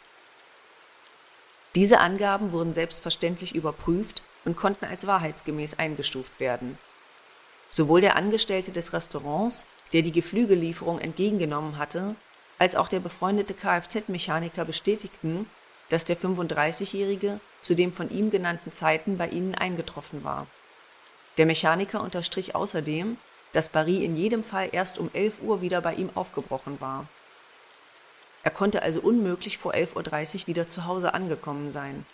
Diese 1.75 2.00
Angaben 2.00 2.51
wurden 2.51 2.74
selbstverständlich 2.74 3.56
überprüft 3.56 4.24
und 4.46 4.56
konnten 4.56 4.86
als 4.86 5.08
wahrheitsgemäß 5.08 5.80
eingestuft 5.80 6.39
werden. 6.39 6.77
Sowohl 7.72 8.01
der 8.01 8.15
Angestellte 8.15 8.72
des 8.72 8.94
Restaurants, 8.94 9.65
der 9.92 10.03
die 10.03 10.12
Geflügellieferung 10.12 11.00
entgegengenommen 11.00 11.77
hatte, 11.77 12.15
als 12.60 12.75
auch 12.75 12.88
der 12.88 13.00
befreundete 13.00 13.53
Kfz-Mechaniker 13.53 14.65
bestätigten, 14.65 15.50
dass 15.89 16.06
der 16.06 16.18
35-Jährige 16.18 17.39
zu 17.62 17.74
den 17.74 17.92
von 17.92 18.10
ihm 18.10 18.32
genannten 18.32 18.72
Zeiten 18.72 19.18
bei 19.18 19.27
ihnen 19.27 19.56
eingetroffen 19.56 20.24
war. 20.24 20.48
Der 21.38 21.48
Mechaniker 21.48 22.01
unterstrich 22.01 22.56
außerdem, 22.56 23.18
dass 23.53 23.69
Barry 23.69 24.03
in 24.03 24.17
jedem 24.17 24.43
Fall 24.43 24.69
erst 24.72 24.98
um 24.98 25.10
11 25.13 25.36
Uhr 25.41 25.62
wieder 25.62 25.81
bei 25.81 25.93
ihm 25.93 26.10
aufgebrochen 26.15 26.81
war. 26.81 27.07
Er 28.43 28.51
konnte 28.51 28.81
also 28.83 29.00
unmöglich 29.00 29.57
vor 29.57 29.74
11.30 29.74 30.41
Uhr 30.41 30.48
wieder 30.48 30.67
zu 30.67 30.86
Hause 30.86 31.13
angekommen 31.13 31.72
sein. 31.72 32.05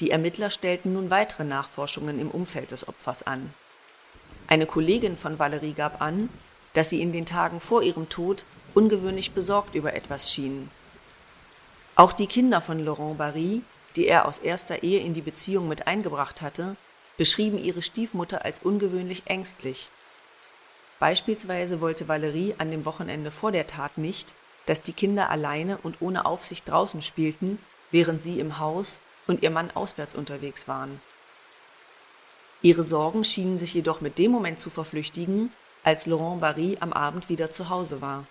Die 0.00 0.10
Ermittler 0.10 0.50
stellten 0.50 0.92
nun 0.92 1.08
weitere 1.08 1.44
Nachforschungen 1.44 2.20
im 2.20 2.30
Umfeld 2.30 2.70
des 2.70 2.86
Opfers 2.86 3.22
an. 3.22 3.54
Eine 4.46 4.66
Kollegin 4.66 5.16
von 5.16 5.38
Valerie 5.38 5.72
gab 5.72 6.02
an, 6.02 6.28
dass 6.74 6.90
sie 6.90 7.00
in 7.00 7.12
den 7.12 7.24
Tagen 7.24 7.60
vor 7.60 7.82
ihrem 7.82 8.10
Tod 8.10 8.44
ungewöhnlich 8.74 9.32
besorgt 9.32 9.74
über 9.74 9.94
etwas 9.94 10.30
schien. 10.30 10.70
Auch 11.94 12.12
die 12.12 12.26
Kinder 12.26 12.60
von 12.60 12.84
Laurent 12.84 13.16
Barry, 13.16 13.62
die 13.96 14.06
er 14.06 14.26
aus 14.26 14.36
erster 14.36 14.82
Ehe 14.82 15.00
in 15.00 15.14
die 15.14 15.22
Beziehung 15.22 15.66
mit 15.66 15.86
eingebracht 15.86 16.42
hatte, 16.42 16.76
beschrieben 17.16 17.62
ihre 17.62 17.82
Stiefmutter 17.82 18.44
als 18.44 18.60
ungewöhnlich 18.60 19.22
ängstlich. 19.26 19.88
Beispielsweise 20.98 21.80
wollte 21.80 22.08
Valerie 22.08 22.54
an 22.58 22.70
dem 22.70 22.84
Wochenende 22.84 23.30
vor 23.30 23.52
der 23.52 23.66
Tat 23.66 23.98
nicht, 23.98 24.32
dass 24.66 24.82
die 24.82 24.92
Kinder 24.92 25.30
alleine 25.30 25.78
und 25.78 26.00
ohne 26.00 26.26
Aufsicht 26.26 26.68
draußen 26.68 27.02
spielten, 27.02 27.58
während 27.90 28.22
sie 28.22 28.40
im 28.40 28.58
Haus 28.58 29.00
und 29.26 29.42
ihr 29.42 29.50
Mann 29.50 29.70
auswärts 29.70 30.14
unterwegs 30.14 30.68
waren. 30.68 31.00
Ihre 32.62 32.82
Sorgen 32.82 33.24
schienen 33.24 33.58
sich 33.58 33.74
jedoch 33.74 34.00
mit 34.00 34.18
dem 34.18 34.30
Moment 34.30 34.58
zu 34.58 34.70
verflüchtigen, 34.70 35.52
als 35.84 36.06
Laurent 36.06 36.40
Barry 36.40 36.78
am 36.80 36.92
Abend 36.92 37.28
wieder 37.28 37.50
zu 37.50 37.68
Hause 37.68 38.00
war. 38.00 38.26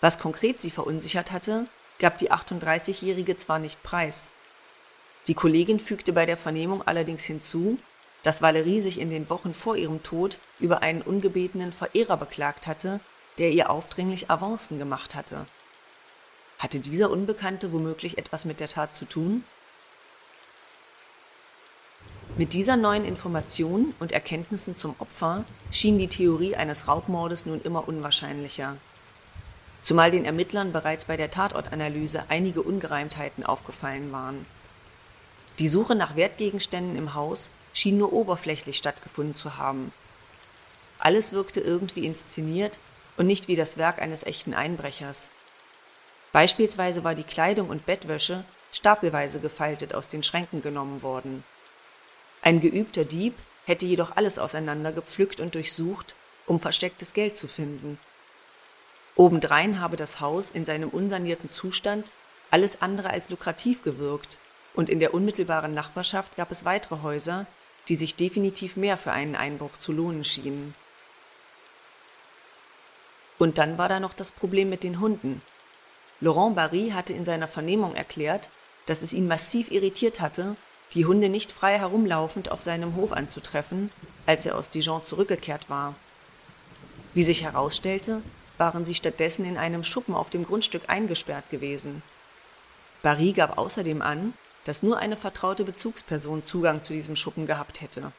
Was 0.00 0.18
konkret 0.18 0.60
sie 0.60 0.70
verunsichert 0.70 1.30
hatte, 1.30 1.66
gab 2.00 2.18
die 2.18 2.32
38-Jährige 2.32 3.36
zwar 3.36 3.60
nicht 3.60 3.82
preis. 3.82 4.30
Die 5.28 5.34
Kollegin 5.34 5.78
fügte 5.78 6.12
bei 6.12 6.26
der 6.26 6.36
Vernehmung 6.36 6.82
allerdings 6.86 7.24
hinzu, 7.24 7.78
dass 8.22 8.42
Valerie 8.42 8.80
sich 8.80 9.00
in 9.00 9.10
den 9.10 9.28
Wochen 9.30 9.54
vor 9.54 9.76
ihrem 9.76 10.02
Tod 10.02 10.38
über 10.60 10.82
einen 10.82 11.02
ungebetenen 11.02 11.72
Verehrer 11.72 12.16
beklagt 12.16 12.66
hatte, 12.66 13.00
der 13.38 13.50
ihr 13.50 13.70
aufdringlich 13.70 14.30
Avancen 14.30 14.78
gemacht 14.78 15.14
hatte. 15.14 15.46
Hatte 16.58 16.80
dieser 16.80 17.10
Unbekannte 17.10 17.72
womöglich 17.72 18.18
etwas 18.18 18.44
mit 18.44 18.60
der 18.60 18.68
Tat 18.68 18.94
zu 18.94 19.04
tun? 19.04 19.44
Mit 22.36 22.54
dieser 22.54 22.76
neuen 22.76 23.04
Information 23.04 23.94
und 24.00 24.12
Erkenntnissen 24.12 24.76
zum 24.76 24.94
Opfer 24.98 25.44
schien 25.70 25.98
die 25.98 26.08
Theorie 26.08 26.56
eines 26.56 26.88
Raubmordes 26.88 27.46
nun 27.46 27.60
immer 27.62 27.86
unwahrscheinlicher. 27.86 28.76
Zumal 29.82 30.10
den 30.12 30.24
Ermittlern 30.24 30.72
bereits 30.72 31.04
bei 31.04 31.16
der 31.16 31.30
Tatortanalyse 31.30 32.24
einige 32.28 32.62
Ungereimtheiten 32.62 33.44
aufgefallen 33.44 34.12
waren. 34.12 34.46
Die 35.62 35.68
Suche 35.68 35.94
nach 35.94 36.16
Wertgegenständen 36.16 36.96
im 36.96 37.14
Haus 37.14 37.52
schien 37.72 37.96
nur 37.96 38.12
oberflächlich 38.12 38.76
stattgefunden 38.76 39.36
zu 39.36 39.56
haben. 39.56 39.92
Alles 40.98 41.32
wirkte 41.32 41.60
irgendwie 41.60 42.04
inszeniert 42.04 42.80
und 43.16 43.28
nicht 43.28 43.46
wie 43.46 43.56
das 43.56 43.78
Werk 43.78 44.02
eines 44.02 44.24
echten 44.24 44.52
Einbrechers. 44.52 45.30
Beispielsweise 46.32 47.04
war 47.04 47.14
die 47.14 47.22
Kleidung 47.22 47.70
und 47.70 47.86
Bettwäsche 47.86 48.44
stapelweise 48.72 49.40
gefaltet 49.40 49.94
aus 49.94 50.08
den 50.08 50.22
Schränken 50.22 50.60
genommen 50.60 51.00
worden 51.00 51.44
ein 52.42 52.60
geübter 52.60 53.04
Dieb 53.04 53.34
hätte 53.66 53.86
jedoch 53.86 54.16
alles 54.16 54.40
auseinandergepflückt 54.40 55.38
und 55.38 55.54
durchsucht, 55.54 56.16
um 56.46 56.58
verstecktes 56.58 57.14
Geld 57.14 57.36
zu 57.36 57.46
finden. 57.46 58.00
Obendrein 59.14 59.80
habe 59.80 59.96
das 59.96 60.18
Haus 60.18 60.50
in 60.50 60.64
seinem 60.64 60.88
unsanierten 60.88 61.48
Zustand 61.48 62.10
alles 62.50 62.82
andere 62.82 63.10
als 63.10 63.30
lukrativ 63.30 63.84
gewirkt, 63.84 64.38
und 64.74 64.88
in 64.88 65.00
der 65.00 65.14
unmittelbaren 65.14 65.74
Nachbarschaft 65.74 66.36
gab 66.36 66.50
es 66.50 66.64
weitere 66.64 67.02
Häuser, 67.02 67.46
die 67.88 67.96
sich 67.96 68.16
definitiv 68.16 68.76
mehr 68.76 68.96
für 68.96 69.12
einen 69.12 69.36
Einbruch 69.36 69.76
zu 69.78 69.92
lohnen 69.92 70.24
schienen. 70.24 70.74
Und 73.38 73.58
dann 73.58 73.76
war 73.76 73.88
da 73.88 73.98
noch 73.98 74.14
das 74.14 74.30
Problem 74.30 74.70
mit 74.70 74.84
den 74.84 75.00
Hunden. 75.00 75.42
Laurent 76.20 76.54
Barry 76.54 76.90
hatte 76.94 77.12
in 77.12 77.24
seiner 77.24 77.48
Vernehmung 77.48 77.96
erklärt, 77.96 78.50
dass 78.86 79.02
es 79.02 79.12
ihn 79.12 79.26
massiv 79.26 79.70
irritiert 79.70 80.20
hatte, 80.20 80.56
die 80.94 81.06
Hunde 81.06 81.28
nicht 81.28 81.50
frei 81.50 81.78
herumlaufend 81.78 82.50
auf 82.50 82.60
seinem 82.60 82.94
Hof 82.96 83.12
anzutreffen, 83.12 83.90
als 84.26 84.46
er 84.46 84.56
aus 84.56 84.70
Dijon 84.70 85.04
zurückgekehrt 85.04 85.70
war. 85.70 85.94
Wie 87.14 87.22
sich 87.22 87.42
herausstellte, 87.42 88.22
waren 88.58 88.84
sie 88.84 88.94
stattdessen 88.94 89.44
in 89.44 89.58
einem 89.58 89.84
Schuppen 89.84 90.14
auf 90.14 90.30
dem 90.30 90.44
Grundstück 90.44 90.82
eingesperrt 90.86 91.50
gewesen. 91.50 92.02
Barry 93.02 93.32
gab 93.32 93.58
außerdem 93.58 94.02
an, 94.02 94.34
dass 94.64 94.82
nur 94.82 94.98
eine 94.98 95.16
vertraute 95.16 95.64
Bezugsperson 95.64 96.42
Zugang 96.42 96.82
zu 96.82 96.92
diesem 96.92 97.16
Schuppen 97.16 97.46
gehabt 97.46 97.80
hätte. 97.80 98.12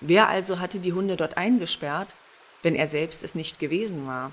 Wer 0.00 0.28
also 0.28 0.58
hatte 0.58 0.78
die 0.78 0.92
Hunde 0.92 1.16
dort 1.16 1.36
eingesperrt, 1.36 2.14
wenn 2.62 2.74
er 2.74 2.86
selbst 2.86 3.24
es 3.24 3.34
nicht 3.34 3.58
gewesen 3.58 4.06
war? 4.06 4.32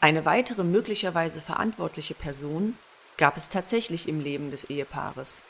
Eine 0.00 0.24
weitere 0.24 0.64
möglicherweise 0.64 1.40
verantwortliche 1.40 2.14
Person 2.14 2.76
gab 3.16 3.36
es 3.36 3.48
tatsächlich 3.48 4.08
im 4.08 4.20
Leben 4.20 4.50
des 4.50 4.64
Ehepaares. 4.64 5.42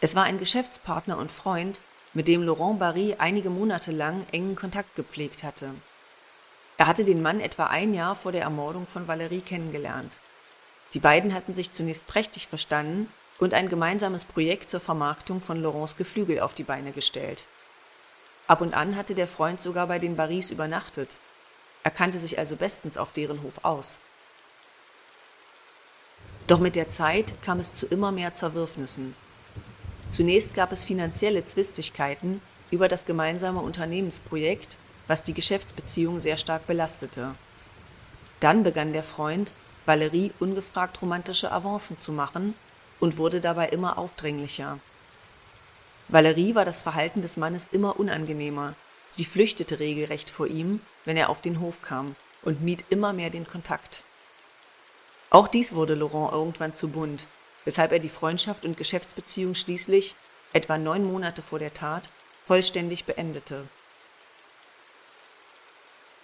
Es 0.00 0.16
war 0.16 0.24
ein 0.24 0.38
Geschäftspartner 0.38 1.16
und 1.16 1.30
Freund, 1.30 1.80
mit 2.14 2.28
dem 2.28 2.42
Laurent 2.42 2.78
Barry 2.78 3.14
einige 3.18 3.50
Monate 3.50 3.92
lang 3.92 4.26
engen 4.32 4.56
Kontakt 4.56 4.96
gepflegt 4.96 5.44
hatte. 5.44 5.74
Er 6.76 6.88
hatte 6.88 7.04
den 7.04 7.22
Mann 7.22 7.40
etwa 7.40 7.66
ein 7.66 7.94
Jahr 7.94 8.16
vor 8.16 8.32
der 8.32 8.42
Ermordung 8.42 8.86
von 8.86 9.06
Valerie 9.06 9.40
kennengelernt. 9.40 10.18
Die 10.94 11.00
beiden 11.00 11.32
hatten 11.34 11.54
sich 11.54 11.72
zunächst 11.72 12.06
prächtig 12.06 12.48
verstanden 12.48 13.08
und 13.38 13.54
ein 13.54 13.68
gemeinsames 13.68 14.24
Projekt 14.24 14.70
zur 14.70 14.80
Vermarktung 14.80 15.40
von 15.40 15.60
Laurents 15.60 15.96
Geflügel 15.96 16.40
auf 16.40 16.54
die 16.54 16.64
Beine 16.64 16.92
gestellt. 16.92 17.44
Ab 18.46 18.60
und 18.60 18.74
an 18.74 18.96
hatte 18.96 19.14
der 19.14 19.28
Freund 19.28 19.60
sogar 19.60 19.86
bei 19.86 19.98
den 19.98 20.16
Barrys 20.16 20.50
übernachtet. 20.50 21.18
Er 21.84 21.90
kannte 21.90 22.18
sich 22.18 22.38
also 22.38 22.56
bestens 22.56 22.96
auf 22.96 23.12
deren 23.12 23.42
Hof 23.42 23.64
aus. 23.64 24.00
Doch 26.46 26.58
mit 26.58 26.76
der 26.76 26.88
Zeit 26.88 27.34
kam 27.42 27.60
es 27.60 27.72
zu 27.72 27.86
immer 27.86 28.12
mehr 28.12 28.34
Zerwürfnissen. 28.34 29.14
Zunächst 30.10 30.54
gab 30.54 30.72
es 30.72 30.84
finanzielle 30.84 31.44
Zwistigkeiten 31.44 32.42
über 32.70 32.88
das 32.88 33.06
gemeinsame 33.06 33.60
Unternehmensprojekt, 33.60 34.76
was 35.06 35.24
die 35.24 35.34
Geschäftsbeziehung 35.34 36.20
sehr 36.20 36.36
stark 36.36 36.66
belastete. 36.66 37.34
Dann 38.40 38.62
begann 38.62 38.92
der 38.92 39.04
Freund, 39.04 39.54
Valerie 39.84 40.32
ungefragt 40.38 41.02
romantische 41.02 41.50
Avancen 41.50 41.98
zu 41.98 42.12
machen 42.12 42.54
und 43.00 43.16
wurde 43.16 43.40
dabei 43.40 43.68
immer 43.68 43.98
aufdringlicher. 43.98 44.78
Valerie 46.08 46.54
war 46.54 46.64
das 46.64 46.82
Verhalten 46.82 47.22
des 47.22 47.36
Mannes 47.36 47.66
immer 47.72 47.98
unangenehmer. 47.98 48.74
Sie 49.08 49.24
flüchtete 49.24 49.80
regelrecht 49.80 50.30
vor 50.30 50.46
ihm, 50.46 50.80
wenn 51.04 51.16
er 51.16 51.28
auf 51.28 51.40
den 51.40 51.60
Hof 51.60 51.82
kam, 51.82 52.16
und 52.42 52.62
mied 52.62 52.84
immer 52.90 53.12
mehr 53.12 53.30
den 53.30 53.46
Kontakt. 53.46 54.04
Auch 55.30 55.48
dies 55.48 55.72
wurde 55.72 55.94
Laurent 55.94 56.32
irgendwann 56.32 56.74
zu 56.74 56.88
bunt, 56.88 57.26
weshalb 57.64 57.92
er 57.92 57.98
die 57.98 58.08
Freundschaft 58.08 58.64
und 58.64 58.76
Geschäftsbeziehung 58.76 59.54
schließlich, 59.54 60.14
etwa 60.52 60.78
neun 60.78 61.04
Monate 61.04 61.42
vor 61.42 61.58
der 61.58 61.72
Tat, 61.72 62.10
vollständig 62.46 63.04
beendete. 63.04 63.64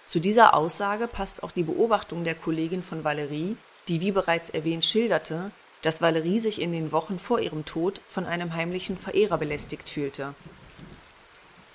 Zu 0.09 0.21
dieser 0.21 0.55
Aussage 0.55 1.07
passt 1.07 1.43
auch 1.43 1.51
die 1.51 1.63
Beobachtung 1.63 2.25
der 2.25 2.35
Kollegin 2.35 2.83
von 2.83 3.05
Valerie, 3.05 3.59
die 3.89 4.01
wie 4.01 4.11
bereits 4.11 4.49
erwähnt 4.49 4.87
schilderte, 4.87 5.51
dass 5.83 6.01
Valerie 6.01 6.41
sich 6.41 6.63
in 6.63 6.73
den 6.73 6.93
Wochen 6.93 7.19
vor 7.19 7.41
ihrem 7.41 7.67
Tod 7.67 8.01
von 8.09 8.25
einem 8.25 8.55
heimlichen 8.55 8.97
Verehrer 8.97 9.37
belästigt 9.37 9.91
fühlte. 9.91 10.35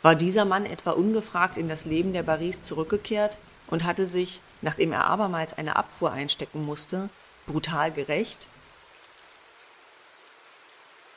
War 0.02 0.16
dieser 0.16 0.46
Mann 0.46 0.66
etwa 0.66 0.92
ungefragt 0.92 1.58
in 1.58 1.70
das 1.70 1.86
Leben 1.86 2.12
der 2.12 2.24
Barrys 2.24 2.63
zurückgekehrt 2.63 3.38
und 3.68 3.84
hatte 3.84 4.08
sich, 4.08 4.42
nachdem 4.63 4.94
er 4.94 5.06
abermals 5.06 5.56
eine 5.56 5.75
Abfuhr 5.75 6.12
einstecken 6.12 6.66
musste, 6.66 7.10
brutal 7.46 7.92
gerecht? 7.92 8.48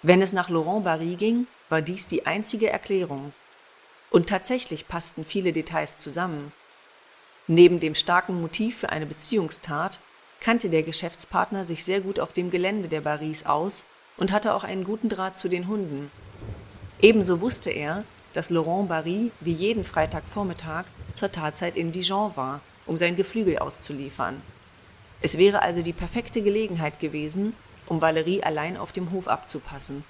Wenn 0.02 0.20
es 0.20 0.35
nach 0.35 0.50
Laurent 0.50 0.85
Barry 0.85 1.16
ging, 1.16 1.46
war 1.70 1.80
dies 1.80 2.08
die 2.08 2.26
einzige 2.26 2.68
Erklärung, 2.68 3.32
Und 4.11 4.28
tatsächlich 4.28 4.87
passten 4.87 5.25
viele 5.25 5.54
Details 5.54 5.96
zusammen. 5.96 6.52
Neben 7.48 7.78
dem 7.78 7.94
starken 7.94 8.40
Motiv 8.40 8.78
für 8.78 8.90
eine 8.90 9.06
Beziehungstat 9.06 10.00
kannte 10.40 10.68
der 10.68 10.82
Geschäftspartner 10.82 11.64
sich 11.64 11.84
sehr 11.84 12.00
gut 12.00 12.18
auf 12.20 12.32
dem 12.32 12.50
Gelände 12.50 12.88
der 12.88 13.00
Baris 13.00 13.46
aus 13.46 13.84
und 14.16 14.32
hatte 14.32 14.54
auch 14.54 14.64
einen 14.64 14.84
guten 14.84 15.08
Draht 15.08 15.36
zu 15.36 15.48
den 15.48 15.68
Hunden. 15.68 16.10
Ebenso 17.00 17.40
wusste 17.40 17.70
er, 17.70 18.04
dass 18.32 18.50
Laurent 18.50 18.88
Barry 18.88 19.30
wie 19.40 19.52
jeden 19.52 19.84
Freitagvormittag 19.84 20.84
zur 21.14 21.30
Tatzeit 21.30 21.76
in 21.76 21.92
Dijon 21.92 22.36
war, 22.36 22.60
um 22.84 22.96
sein 22.96 23.16
Geflügel 23.16 23.58
auszuliefern. 23.58 24.40
Es 25.22 25.38
wäre 25.38 25.62
also 25.62 25.82
die 25.82 25.92
perfekte 25.92 26.42
Gelegenheit 26.42 27.00
gewesen, 27.00 27.54
um 27.86 28.00
Valerie 28.00 28.42
allein 28.42 28.76
auf 28.76 28.92
dem 28.92 29.10
Hof 29.12 29.28
abzupassen. 29.28 30.04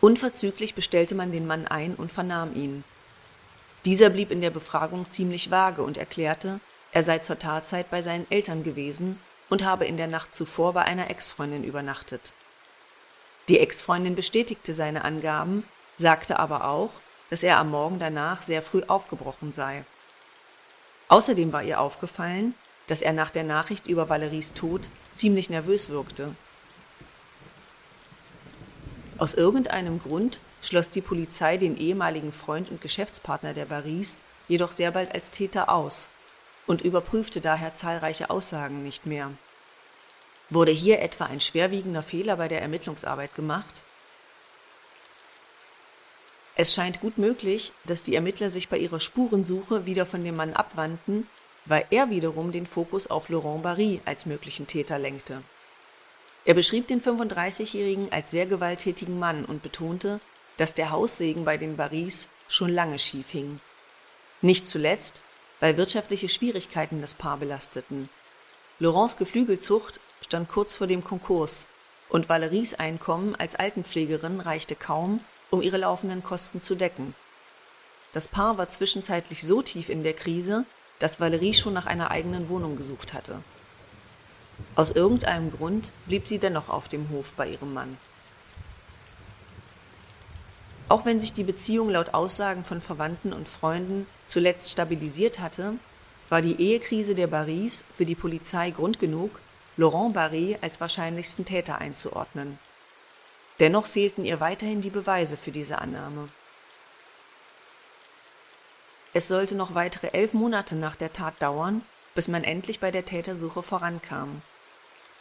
Unverzüglich 0.00 0.74
bestellte 0.74 1.14
man 1.14 1.32
den 1.32 1.46
Mann 1.46 1.66
ein 1.66 1.94
und 1.94 2.12
vernahm 2.12 2.54
ihn. 2.54 2.84
Dieser 3.84 4.08
blieb 4.08 4.30
in 4.30 4.40
der 4.40 4.50
Befragung 4.50 5.10
ziemlich 5.10 5.50
vage 5.50 5.82
und 5.82 5.98
erklärte, 5.98 6.60
er 6.92 7.02
sei 7.02 7.18
zur 7.18 7.38
Tatzeit 7.38 7.90
bei 7.90 8.00
seinen 8.00 8.30
Eltern 8.30 8.64
gewesen 8.64 9.18
und 9.50 9.64
habe 9.64 9.84
in 9.84 9.96
der 9.96 10.06
Nacht 10.06 10.34
zuvor 10.34 10.72
bei 10.72 10.82
einer 10.82 11.10
Ex-Freundin 11.10 11.64
übernachtet. 11.64 12.32
Die 13.48 13.58
Ex-Freundin 13.58 14.14
bestätigte 14.14 14.72
seine 14.72 15.04
Angaben, 15.04 15.64
sagte 15.98 16.38
aber 16.38 16.66
auch, 16.66 16.90
dass 17.28 17.42
er 17.42 17.58
am 17.58 17.70
Morgen 17.70 17.98
danach 17.98 18.42
sehr 18.42 18.62
früh 18.62 18.82
aufgebrochen 18.86 19.52
sei. 19.52 19.84
Außerdem 21.08 21.52
war 21.52 21.62
ihr 21.62 21.80
aufgefallen, 21.80 22.54
dass 22.86 23.02
er 23.02 23.12
nach 23.12 23.30
der 23.30 23.44
Nachricht 23.44 23.86
über 23.86 24.08
Valeries 24.08 24.54
Tod 24.54 24.88
ziemlich 25.14 25.50
nervös 25.50 25.90
wirkte. 25.90 26.34
Aus 29.18 29.34
irgendeinem 29.34 29.98
Grund 29.98 30.40
schloss 30.64 30.90
die 30.90 31.00
Polizei 31.00 31.56
den 31.56 31.76
ehemaligen 31.76 32.32
Freund 32.32 32.70
und 32.70 32.80
Geschäftspartner 32.80 33.54
der 33.54 33.66
Baris 33.66 34.22
jedoch 34.48 34.72
sehr 34.72 34.90
bald 34.90 35.14
als 35.14 35.30
Täter 35.30 35.68
aus 35.68 36.08
und 36.66 36.82
überprüfte 36.82 37.40
daher 37.40 37.74
zahlreiche 37.74 38.30
Aussagen 38.30 38.82
nicht 38.82 39.06
mehr. 39.06 39.30
Wurde 40.50 40.72
hier 40.72 41.00
etwa 41.00 41.24
ein 41.26 41.40
schwerwiegender 41.40 42.02
Fehler 42.02 42.36
bei 42.36 42.48
der 42.48 42.62
Ermittlungsarbeit 42.62 43.34
gemacht? 43.34 43.84
Es 46.56 46.72
scheint 46.72 47.00
gut 47.00 47.18
möglich, 47.18 47.72
dass 47.84 48.02
die 48.02 48.14
Ermittler 48.14 48.50
sich 48.50 48.68
bei 48.68 48.78
ihrer 48.78 49.00
Spurensuche 49.00 49.86
wieder 49.86 50.06
von 50.06 50.22
dem 50.22 50.36
Mann 50.36 50.52
abwandten, 50.52 51.26
weil 51.64 51.84
er 51.90 52.10
wiederum 52.10 52.52
den 52.52 52.66
Fokus 52.66 53.08
auf 53.08 53.28
Laurent 53.28 53.62
Barry 53.62 54.00
als 54.04 54.26
möglichen 54.26 54.66
Täter 54.66 54.98
lenkte. 54.98 55.42
Er 56.44 56.54
beschrieb 56.54 56.86
den 56.88 57.02
35-Jährigen 57.02 58.12
als 58.12 58.30
sehr 58.30 58.46
gewalttätigen 58.46 59.18
Mann 59.18 59.44
und 59.44 59.62
betonte, 59.62 60.20
dass 60.56 60.74
der 60.74 60.90
Haussegen 60.90 61.44
bei 61.44 61.56
den 61.56 61.76
Barrys 61.76 62.28
schon 62.48 62.70
lange 62.70 62.98
schief 62.98 63.30
hing. 63.30 63.60
Nicht 64.40 64.68
zuletzt, 64.68 65.22
weil 65.60 65.76
wirtschaftliche 65.76 66.28
Schwierigkeiten 66.28 67.00
das 67.00 67.14
Paar 67.14 67.38
belasteten. 67.38 68.08
Laurents 68.78 69.16
Geflügelzucht 69.16 70.00
stand 70.20 70.48
kurz 70.48 70.74
vor 70.74 70.86
dem 70.86 71.04
Konkurs 71.04 71.66
und 72.08 72.28
Valeries 72.28 72.74
Einkommen 72.74 73.34
als 73.34 73.54
Altenpflegerin 73.54 74.40
reichte 74.40 74.76
kaum, 74.76 75.20
um 75.50 75.62
ihre 75.62 75.78
laufenden 75.78 76.22
Kosten 76.22 76.60
zu 76.60 76.74
decken. 76.74 77.14
Das 78.12 78.28
Paar 78.28 78.58
war 78.58 78.68
zwischenzeitlich 78.68 79.42
so 79.42 79.62
tief 79.62 79.88
in 79.88 80.02
der 80.02 80.14
Krise, 80.14 80.64
dass 80.98 81.20
Valerie 81.20 81.54
schon 81.54 81.72
nach 81.72 81.86
einer 81.86 82.10
eigenen 82.10 82.48
Wohnung 82.48 82.76
gesucht 82.76 83.12
hatte. 83.12 83.40
Aus 84.76 84.90
irgendeinem 84.90 85.50
Grund 85.50 85.92
blieb 86.06 86.26
sie 86.26 86.38
dennoch 86.38 86.68
auf 86.68 86.88
dem 86.88 87.08
Hof 87.10 87.32
bei 87.36 87.48
ihrem 87.48 87.74
Mann. 87.74 87.98
Auch 90.88 91.04
wenn 91.06 91.18
sich 91.18 91.32
die 91.32 91.44
Beziehung 91.44 91.90
laut 91.90 92.12
Aussagen 92.12 92.64
von 92.64 92.80
Verwandten 92.80 93.32
und 93.32 93.48
Freunden 93.48 94.06
zuletzt 94.26 94.70
stabilisiert 94.70 95.38
hatte, 95.38 95.74
war 96.28 96.42
die 96.42 96.60
Ehekrise 96.60 97.14
der 97.14 97.26
Barrys 97.26 97.84
für 97.96 98.06
die 98.06 98.14
Polizei 98.14 98.70
Grund 98.70 98.98
genug, 98.98 99.40
Laurent 99.76 100.14
Barry 100.14 100.56
als 100.60 100.80
wahrscheinlichsten 100.80 101.44
Täter 101.44 101.78
einzuordnen. 101.78 102.58
Dennoch 103.60 103.86
fehlten 103.86 104.24
ihr 104.24 104.40
weiterhin 104.40 104.82
die 104.82 104.90
Beweise 104.90 105.36
für 105.36 105.52
diese 105.52 105.78
Annahme. 105.78 106.28
Es 109.12 109.28
sollte 109.28 109.54
noch 109.54 109.74
weitere 109.74 110.08
elf 110.08 110.32
Monate 110.32 110.74
nach 110.74 110.96
der 110.96 111.12
Tat 111.12 111.40
dauern, 111.40 111.82
bis 112.14 112.28
man 112.28 112.44
endlich 112.44 112.80
bei 112.80 112.90
der 112.90 113.04
Tätersuche 113.04 113.62
vorankam. 113.62 114.42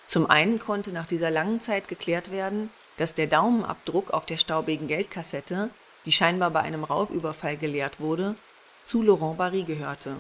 Zum 0.07 0.29
einen 0.29 0.59
konnte 0.59 0.91
nach 0.91 1.05
dieser 1.05 1.31
langen 1.31 1.61
Zeit 1.61 1.87
geklärt 1.87 2.31
werden, 2.31 2.69
dass 2.97 3.13
der 3.13 3.27
Daumenabdruck 3.27 4.11
auf 4.11 4.25
der 4.25 4.37
staubigen 4.37 4.87
Geldkassette, 4.87 5.69
die 6.05 6.11
scheinbar 6.11 6.51
bei 6.51 6.61
einem 6.61 6.83
Raubüberfall 6.83 7.57
geleert 7.57 7.99
wurde, 7.99 8.35
zu 8.83 9.01
Laurent 9.01 9.37
Barry 9.37 9.63
gehörte. 9.63 10.17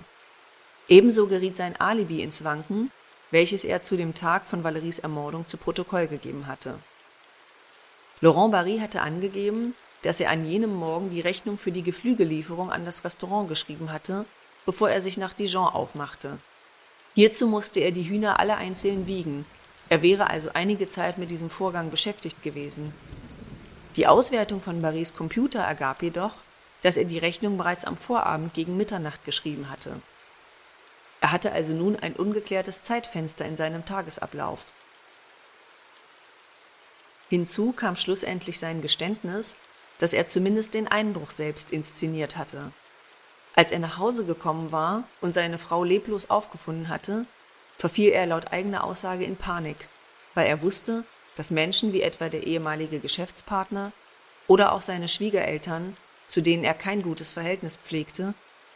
Ebenso 0.87 1.27
geriet 1.27 1.57
sein 1.57 1.79
Alibi 1.79 2.21
ins 2.21 2.43
Wanken, 2.43 2.91
welches 3.31 3.63
er 3.63 3.83
zu 3.83 3.97
dem 3.97 4.13
Tag 4.13 4.45
von 4.45 4.63
Valeries 4.63 4.99
Ermordung 4.99 5.47
zu 5.47 5.57
Protokoll 5.57 6.07
gegeben 6.07 6.47
hatte. 6.47 6.75
Laurent 8.21 8.51
Barry 8.51 8.79
hatte 8.79 9.01
angegeben, 9.01 9.75
dass 10.01 10.19
er 10.19 10.29
an 10.29 10.45
jenem 10.45 10.73
Morgen 10.73 11.09
die 11.09 11.21
Rechnung 11.21 11.57
für 11.57 11.71
die 11.71 11.83
Geflügellieferung 11.83 12.71
an 12.71 12.85
das 12.85 13.03
Restaurant 13.03 13.49
geschrieben 13.49 13.91
hatte, 13.91 14.25
bevor 14.65 14.89
er 14.89 15.01
sich 15.01 15.17
nach 15.17 15.33
Dijon 15.33 15.67
aufmachte. 15.67 16.37
Hierzu 17.15 17.47
musste 17.47 17.79
er 17.79 17.91
die 17.91 18.07
Hühner 18.09 18.39
alle 18.39 18.55
einzeln 18.55 19.07
wiegen, 19.07 19.45
er 19.89 20.01
wäre 20.01 20.29
also 20.29 20.49
einige 20.53 20.87
Zeit 20.87 21.17
mit 21.17 21.29
diesem 21.29 21.49
Vorgang 21.49 21.91
beschäftigt 21.91 22.41
gewesen. 22.43 22.93
Die 23.95 24.07
Auswertung 24.07 24.59
von 24.59 24.81
Barrys 24.81 25.15
Computer 25.15 25.61
ergab 25.61 26.01
jedoch, 26.01 26.33
dass 26.81 26.97
er 26.97 27.05
die 27.05 27.17
Rechnung 27.17 27.57
bereits 27.57 27.85
am 27.85 27.97
Vorabend 27.97 28.53
gegen 28.53 28.75
Mitternacht 28.75 29.23
geschrieben 29.25 29.69
hatte. 29.69 30.01
Er 31.21 31.31
hatte 31.31 31.51
also 31.53 31.73
nun 31.73 31.95
ein 31.95 32.13
ungeklärtes 32.13 32.83
Zeitfenster 32.83 33.45
in 33.45 33.55
seinem 33.55 33.85
Tagesablauf. 33.85 34.65
Hinzu 37.29 37.71
kam 37.71 37.95
schlussendlich 37.95 38.59
sein 38.59 38.81
Geständnis, 38.81 39.55
dass 39.99 40.13
er 40.13 40.27
zumindest 40.27 40.73
den 40.73 40.87
Einbruch 40.87 41.31
selbst 41.31 41.71
inszeniert 41.71 42.35
hatte. 42.35 42.71
Als 43.55 43.71
er 43.71 43.79
nach 43.79 43.97
Hause 43.97 44.25
gekommen 44.25 44.71
war 44.71 45.03
und 45.21 45.33
seine 45.33 45.59
Frau 45.59 45.83
leblos 45.83 46.29
aufgefunden 46.29 46.89
hatte, 46.89 47.25
verfiel 47.77 48.11
er 48.11 48.25
laut 48.25 48.51
eigener 48.51 48.83
Aussage 48.83 49.25
in 49.25 49.35
Panik, 49.35 49.87
weil 50.33 50.47
er 50.47 50.61
wusste, 50.61 51.03
dass 51.35 51.51
Menschen 51.51 51.93
wie 51.93 52.01
etwa 52.01 52.29
der 52.29 52.43
ehemalige 52.43 52.99
Geschäftspartner 52.99 53.91
oder 54.47 54.71
auch 54.71 54.81
seine 54.81 55.07
Schwiegereltern, 55.07 55.97
zu 56.27 56.41
denen 56.41 56.63
er 56.63 56.73
kein 56.73 57.01
gutes 57.01 57.33
Verhältnis 57.33 57.77
pflegte, 57.77 58.33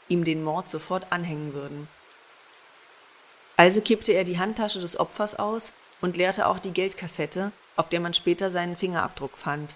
ihm 0.08 0.24
den 0.24 0.44
Mord 0.44 0.70
sofort 0.70 1.12
anhängen 1.12 1.54
würden. 1.54 1.88
Also 3.56 3.82
kippte 3.82 4.14
er 4.14 4.24
die 4.24 4.38
Handtasche 4.38 4.80
des 4.80 5.00
Opfers 5.00 5.38
aus 5.38 5.74
und 6.00 6.16
leerte 6.16 6.48
auch 6.48 6.60
die 6.60 6.72
Geldkassette, 6.72 7.52
auf 7.76 7.90
der 7.90 8.00
man 8.00 8.14
später 8.14 8.50
seinen 8.52 8.78
Fingerabdruck 8.78 9.38
fand. 9.38 9.76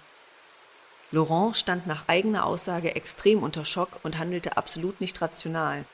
Laurent 1.10 1.56
stand 1.56 1.86
nach 1.86 2.08
eigener 2.08 2.46
Aussage 2.46 2.94
extrem 2.94 3.42
unter 3.42 3.64
Schock 3.64 3.88
und 4.02 4.18
handelte 4.18 4.56
absolut 4.56 5.00
nicht 5.00 5.20
rational. 5.20 5.84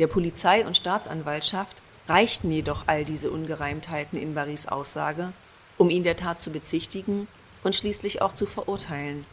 Der 0.00 0.06
Polizei 0.06 0.66
und 0.66 0.78
Staatsanwaltschaft 0.78 1.82
reichten 2.08 2.50
jedoch 2.50 2.84
all 2.86 3.04
diese 3.04 3.30
Ungereimtheiten 3.30 4.18
in 4.18 4.34
Barrys 4.34 4.66
Aussage, 4.66 5.34
um 5.76 5.90
ihn 5.90 6.04
der 6.04 6.16
Tat 6.16 6.40
zu 6.40 6.50
bezichtigen 6.50 7.28
und 7.64 7.76
schließlich 7.76 8.22
auch 8.22 8.34
zu 8.34 8.46
verurteilen. 8.46 9.26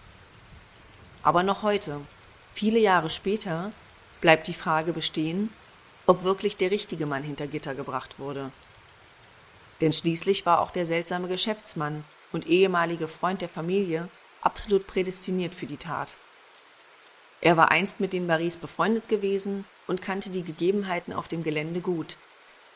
Aber 1.23 1.41
noch 1.41 1.63
heute, 1.63 2.01
viele 2.53 2.79
Jahre 2.79 3.09
später, 3.09 3.71
bleibt 4.19 4.49
die 4.49 4.53
Frage 4.53 4.91
bestehen, 4.91 5.53
ob 6.05 6.23
wirklich 6.23 6.57
der 6.57 6.69
richtige 6.69 7.05
Mann 7.05 7.23
hinter 7.23 7.47
Gitter 7.47 7.73
gebracht 7.73 8.19
wurde. 8.19 8.51
Denn 9.79 9.93
schließlich 9.93 10.45
war 10.45 10.59
auch 10.59 10.71
der 10.71 10.85
seltsame 10.85 11.29
Geschäftsmann 11.29 12.03
und 12.33 12.45
ehemalige 12.45 13.07
Freund 13.07 13.39
der 13.39 13.49
Familie 13.49 14.09
absolut 14.41 14.85
prädestiniert 14.85 15.55
für 15.55 15.65
die 15.65 15.77
Tat. 15.77 16.17
Er 17.39 17.55
war 17.55 17.71
einst 17.71 18.01
mit 18.01 18.11
den 18.11 18.27
Barrys 18.27 18.57
befreundet 18.57 19.07
gewesen 19.07 19.63
und 19.87 20.01
kannte 20.01 20.29
die 20.29 20.43
Gegebenheiten 20.43 21.13
auf 21.13 21.27
dem 21.27 21.43
Gelände 21.43 21.81
gut. 21.81 22.17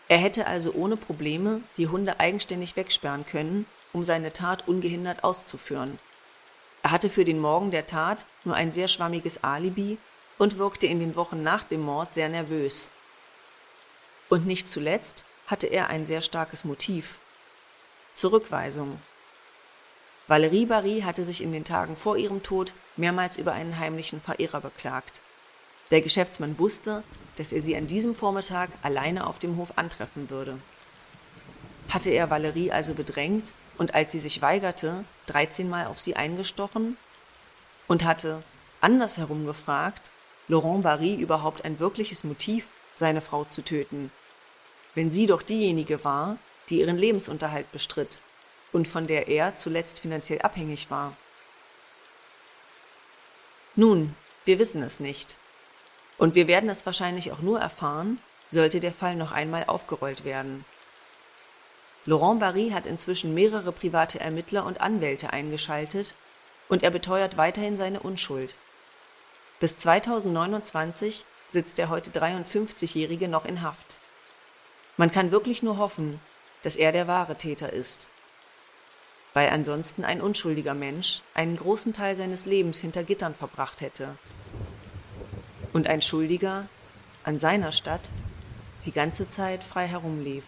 Er 0.07 0.17
hätte 0.17 0.47
also 0.47 0.71
ohne 0.73 0.97
Probleme 0.97 1.61
die 1.77 1.87
Hunde 1.87 2.19
eigenständig 2.19 2.75
wegsperren 2.75 3.25
können, 3.25 3.65
um 3.93 4.03
seine 4.03 4.33
Tat 4.33 4.67
ungehindert 4.67 5.23
auszuführen. 5.23 5.99
Er 6.83 6.91
hatte 6.91 7.09
für 7.09 7.25
den 7.25 7.39
Morgen 7.39 7.71
der 7.71 7.85
Tat 7.85 8.25
nur 8.43 8.55
ein 8.55 8.71
sehr 8.71 8.87
schwammiges 8.87 9.43
Alibi 9.43 9.97
und 10.37 10.57
wirkte 10.57 10.87
in 10.87 10.99
den 10.99 11.15
Wochen 11.15 11.43
nach 11.43 11.63
dem 11.63 11.81
Mord 11.81 12.13
sehr 12.13 12.29
nervös. 12.29 12.89
Und 14.29 14.47
nicht 14.47 14.67
zuletzt 14.67 15.25
hatte 15.47 15.67
er 15.67 15.89
ein 15.89 16.05
sehr 16.05 16.21
starkes 16.21 16.63
Motiv. 16.63 17.19
Zurückweisung. 18.13 18.99
Valerie 20.27 20.65
Barry 20.65 21.01
hatte 21.01 21.25
sich 21.25 21.41
in 21.43 21.51
den 21.51 21.65
Tagen 21.65 21.95
vor 21.97 22.17
ihrem 22.17 22.41
Tod 22.41 22.73
mehrmals 22.95 23.37
über 23.37 23.53
einen 23.53 23.77
heimlichen 23.77 24.21
Verehrer 24.21 24.61
beklagt. 24.61 25.21
Der 25.91 26.01
Geschäftsmann 26.01 26.57
wusste, 26.57 27.03
dass 27.35 27.51
er 27.51 27.61
sie 27.61 27.75
an 27.75 27.85
diesem 27.85 28.15
Vormittag 28.15 28.69
alleine 28.81 29.27
auf 29.27 29.39
dem 29.39 29.57
Hof 29.57 29.73
antreffen 29.77 30.29
würde. 30.29 30.57
Hatte 31.89 32.09
er 32.09 32.29
Valerie 32.29 32.71
also 32.71 32.93
bedrängt 32.93 33.53
und 33.77 33.93
als 33.93 34.13
sie 34.13 34.19
sich 34.19 34.41
weigerte, 34.41 35.03
13 35.27 35.69
Mal 35.69 35.87
auf 35.87 35.99
sie 35.99 36.15
eingestochen 36.15 36.97
und 37.87 38.05
hatte, 38.05 38.41
andersherum 38.79 39.45
gefragt, 39.45 40.09
Laurent 40.47 40.83
Barry 40.83 41.15
überhaupt 41.15 41.65
ein 41.65 41.79
wirkliches 41.79 42.23
Motiv, 42.23 42.67
seine 42.95 43.21
Frau 43.21 43.43
zu 43.45 43.61
töten, 43.61 44.11
wenn 44.95 45.11
sie 45.11 45.25
doch 45.25 45.41
diejenige 45.41 46.03
war, 46.03 46.37
die 46.69 46.79
ihren 46.79 46.97
Lebensunterhalt 46.97 47.71
bestritt 47.71 48.21
und 48.71 48.87
von 48.87 49.07
der 49.07 49.27
er 49.27 49.57
zuletzt 49.57 49.99
finanziell 49.99 50.41
abhängig 50.41 50.89
war. 50.89 51.15
Nun, 53.75 54.15
wir 54.45 54.59
wissen 54.59 54.83
es 54.83 54.99
nicht. 54.99 55.37
Und 56.21 56.35
wir 56.35 56.47
werden 56.47 56.69
es 56.69 56.85
wahrscheinlich 56.85 57.31
auch 57.31 57.39
nur 57.39 57.59
erfahren, 57.59 58.19
sollte 58.51 58.79
der 58.79 58.93
Fall 58.93 59.15
noch 59.15 59.31
einmal 59.31 59.63
aufgerollt 59.65 60.23
werden. 60.23 60.65
Laurent 62.05 62.39
Barry 62.39 62.69
hat 62.69 62.85
inzwischen 62.85 63.33
mehrere 63.33 63.71
private 63.71 64.19
Ermittler 64.19 64.67
und 64.67 64.81
Anwälte 64.81 65.33
eingeschaltet 65.33 66.13
und 66.69 66.83
er 66.83 66.91
beteuert 66.91 67.37
weiterhin 67.37 67.75
seine 67.75 68.01
Unschuld. 68.01 68.55
Bis 69.59 69.77
2029 69.77 71.25
sitzt 71.49 71.79
der 71.79 71.89
heute 71.89 72.11
53-Jährige 72.11 73.27
noch 73.27 73.45
in 73.45 73.63
Haft. 73.63 73.99
Man 74.97 75.11
kann 75.11 75.31
wirklich 75.31 75.63
nur 75.63 75.79
hoffen, 75.79 76.21
dass 76.61 76.75
er 76.75 76.91
der 76.91 77.07
wahre 77.07 77.33
Täter 77.35 77.73
ist. 77.73 78.09
Weil 79.33 79.49
ansonsten 79.49 80.05
ein 80.05 80.21
unschuldiger 80.21 80.75
Mensch 80.75 81.23
einen 81.33 81.57
großen 81.57 81.93
Teil 81.93 82.15
seines 82.15 82.45
Lebens 82.45 82.77
hinter 82.77 83.01
Gittern 83.03 83.33
verbracht 83.33 83.81
hätte. 83.81 84.15
Und 85.73 85.87
ein 85.87 86.01
Schuldiger 86.01 86.67
an 87.23 87.39
seiner 87.39 87.71
Stadt 87.71 88.09
die 88.85 88.91
ganze 88.91 89.29
Zeit 89.29 89.63
frei 89.63 89.87
herumlief. 89.87 90.43